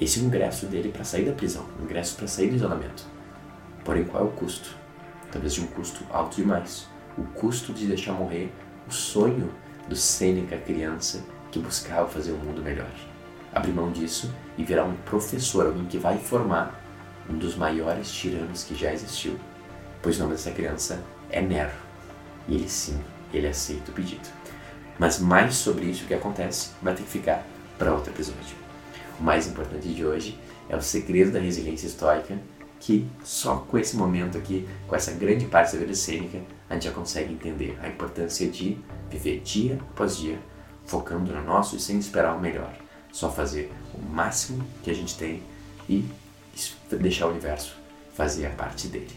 Esse 0.00 0.18
é 0.18 0.22
o 0.22 0.26
ingresso 0.26 0.66
dele 0.66 0.90
para 0.90 1.04
sair 1.04 1.24
da 1.24 1.32
prisão, 1.32 1.66
o 1.78 1.84
ingresso 1.84 2.16
para 2.16 2.26
sair 2.26 2.48
do 2.48 2.56
isolamento. 2.56 3.04
Porém, 3.84 4.04
qual 4.04 4.24
é 4.24 4.26
o 4.26 4.30
custo? 4.30 4.76
Talvez 5.30 5.54
de 5.54 5.60
um 5.60 5.66
custo 5.66 6.04
alto 6.10 6.36
demais. 6.36 6.88
O 7.16 7.22
custo 7.24 7.72
de 7.72 7.86
deixar 7.86 8.12
morrer 8.12 8.52
o 8.86 8.92
sonho 8.92 9.52
do 9.88 9.96
Sêneca 9.96 10.56
criança 10.56 11.22
que 11.50 11.58
buscava 11.58 12.08
fazer 12.08 12.32
um 12.32 12.38
mundo 12.38 12.62
melhor. 12.62 12.90
Abrir 13.52 13.72
mão 13.72 13.90
disso 13.90 14.32
e 14.56 14.62
virar 14.62 14.84
um 14.84 14.94
professor, 14.94 15.66
alguém 15.66 15.86
que 15.86 15.98
vai 15.98 16.18
formar 16.18 16.77
um 17.28 17.36
dos 17.36 17.56
maiores 17.56 18.10
tiranos 18.10 18.64
que 18.64 18.74
já 18.74 18.92
existiu. 18.92 19.38
Pois 20.02 20.16
o 20.16 20.20
nome 20.20 20.32
dessa 20.32 20.50
criança 20.50 21.02
é 21.30 21.40
Nero. 21.40 21.72
E 22.46 22.54
ele 22.54 22.68
sim, 22.68 22.98
ele 23.32 23.46
aceita 23.46 23.90
o 23.90 23.94
pedido. 23.94 24.28
Mas 24.98 25.18
mais 25.18 25.54
sobre 25.54 25.86
isso 25.86 26.06
que 26.06 26.14
acontece 26.14 26.70
vai 26.82 26.94
ter 26.94 27.02
que 27.02 27.10
ficar 27.10 27.46
para 27.78 27.92
outro 27.92 28.12
episódio. 28.12 28.56
O 29.18 29.22
mais 29.22 29.46
importante 29.46 29.88
de 29.88 30.04
hoje 30.04 30.38
é 30.68 30.76
o 30.76 30.82
segredo 30.82 31.32
da 31.32 31.38
resiliência 31.38 31.86
estoica, 31.86 32.38
que 32.80 33.08
só 33.24 33.56
com 33.56 33.78
esse 33.78 33.96
momento 33.96 34.38
aqui, 34.38 34.68
com 34.86 34.94
essa 34.94 35.12
grande 35.12 35.46
parte 35.46 35.72
da 35.72 35.80
vida 35.80 35.94
cênica, 35.94 36.40
a 36.68 36.74
gente 36.74 36.84
já 36.84 36.92
consegue 36.92 37.32
entender 37.32 37.76
a 37.82 37.88
importância 37.88 38.48
de 38.48 38.78
viver 39.10 39.40
dia 39.40 39.78
após 39.92 40.16
dia, 40.16 40.38
focando 40.86 41.32
no 41.32 41.42
nosso 41.42 41.76
e 41.76 41.80
sem 41.80 41.98
esperar 41.98 42.36
o 42.36 42.40
melhor. 42.40 42.72
Só 43.12 43.30
fazer 43.30 43.72
o 43.94 44.00
máximo 44.00 44.64
que 44.82 44.90
a 44.90 44.94
gente 44.94 45.16
tem 45.16 45.42
e 45.88 46.04
deixar 46.98 47.26
o 47.26 47.30
universo 47.30 47.76
fazer 48.14 48.46
a 48.46 48.50
parte 48.50 48.88
dele. 48.88 49.10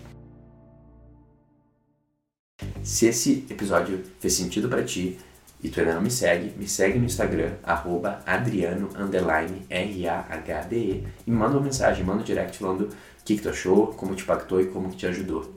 Se 2.84 3.08
esse 3.08 3.46
episódio 3.50 4.04
fez 4.20 4.34
sentido 4.34 4.70
para 4.70 4.84
ti, 4.84 5.20
e 5.64 5.70
tu 5.70 5.80
ainda 5.80 5.94
não 5.94 6.02
me 6.02 6.10
segue, 6.10 6.52
me 6.58 6.68
segue 6.68 6.98
no 6.98 7.06
Instagram, 7.06 7.54
arroba 7.64 8.22
adriano, 8.26 8.90
R-A-H-D-E, 9.70 11.08
e 11.26 11.32
me 11.32 11.38
manda 11.38 11.58
uma 11.58 11.66
mensagem, 11.66 12.04
manda 12.04 12.22
um 12.22 12.26
direct 12.26 12.58
falando 12.58 12.82
o 12.86 13.24
que, 13.24 13.36
que 13.36 13.42
tu 13.42 13.50
achou, 13.50 13.88
como 13.88 14.16
te 14.16 14.24
impactou 14.24 14.60
e 14.60 14.66
como 14.68 14.90
que 14.90 14.98
te 14.98 15.08
ajudou. 15.08 15.54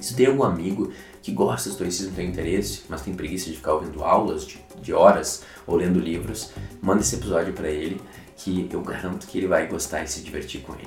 Se 0.00 0.14
tem 0.14 0.26
algum 0.26 0.42
amigo 0.42 0.92
que 1.22 1.32
gosta 1.32 1.68
de 1.68 1.74
estoicismo, 1.74 2.14
tem 2.14 2.28
interesse, 2.28 2.82
mas 2.88 3.02
tem 3.02 3.14
preguiça 3.14 3.48
de 3.48 3.56
ficar 3.56 3.74
ouvindo 3.74 4.04
aulas 4.04 4.46
de, 4.46 4.60
de 4.80 4.92
horas 4.92 5.44
ou 5.66 5.76
lendo 5.76 5.98
livros, 5.98 6.50
manda 6.82 7.00
esse 7.00 7.14
episódio 7.14 7.52
para 7.52 7.68
ele 7.68 8.00
que 8.36 8.68
eu 8.70 8.80
garanto 8.82 9.26
que 9.26 9.38
ele 9.38 9.46
vai 9.46 9.66
gostar 9.66 10.02
e 10.02 10.08
se 10.08 10.20
divertir 10.20 10.60
com 10.60 10.74
ele. 10.74 10.86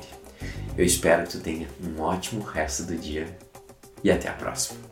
Eu 0.78 0.86
espero 0.86 1.24
que 1.24 1.32
tu 1.32 1.40
tenha 1.40 1.68
um 1.84 2.02
ótimo 2.02 2.42
resto 2.42 2.84
do 2.84 2.96
dia 2.96 3.38
e 4.04 4.12
até 4.12 4.30
a 4.30 4.34
próxima. 4.34 4.89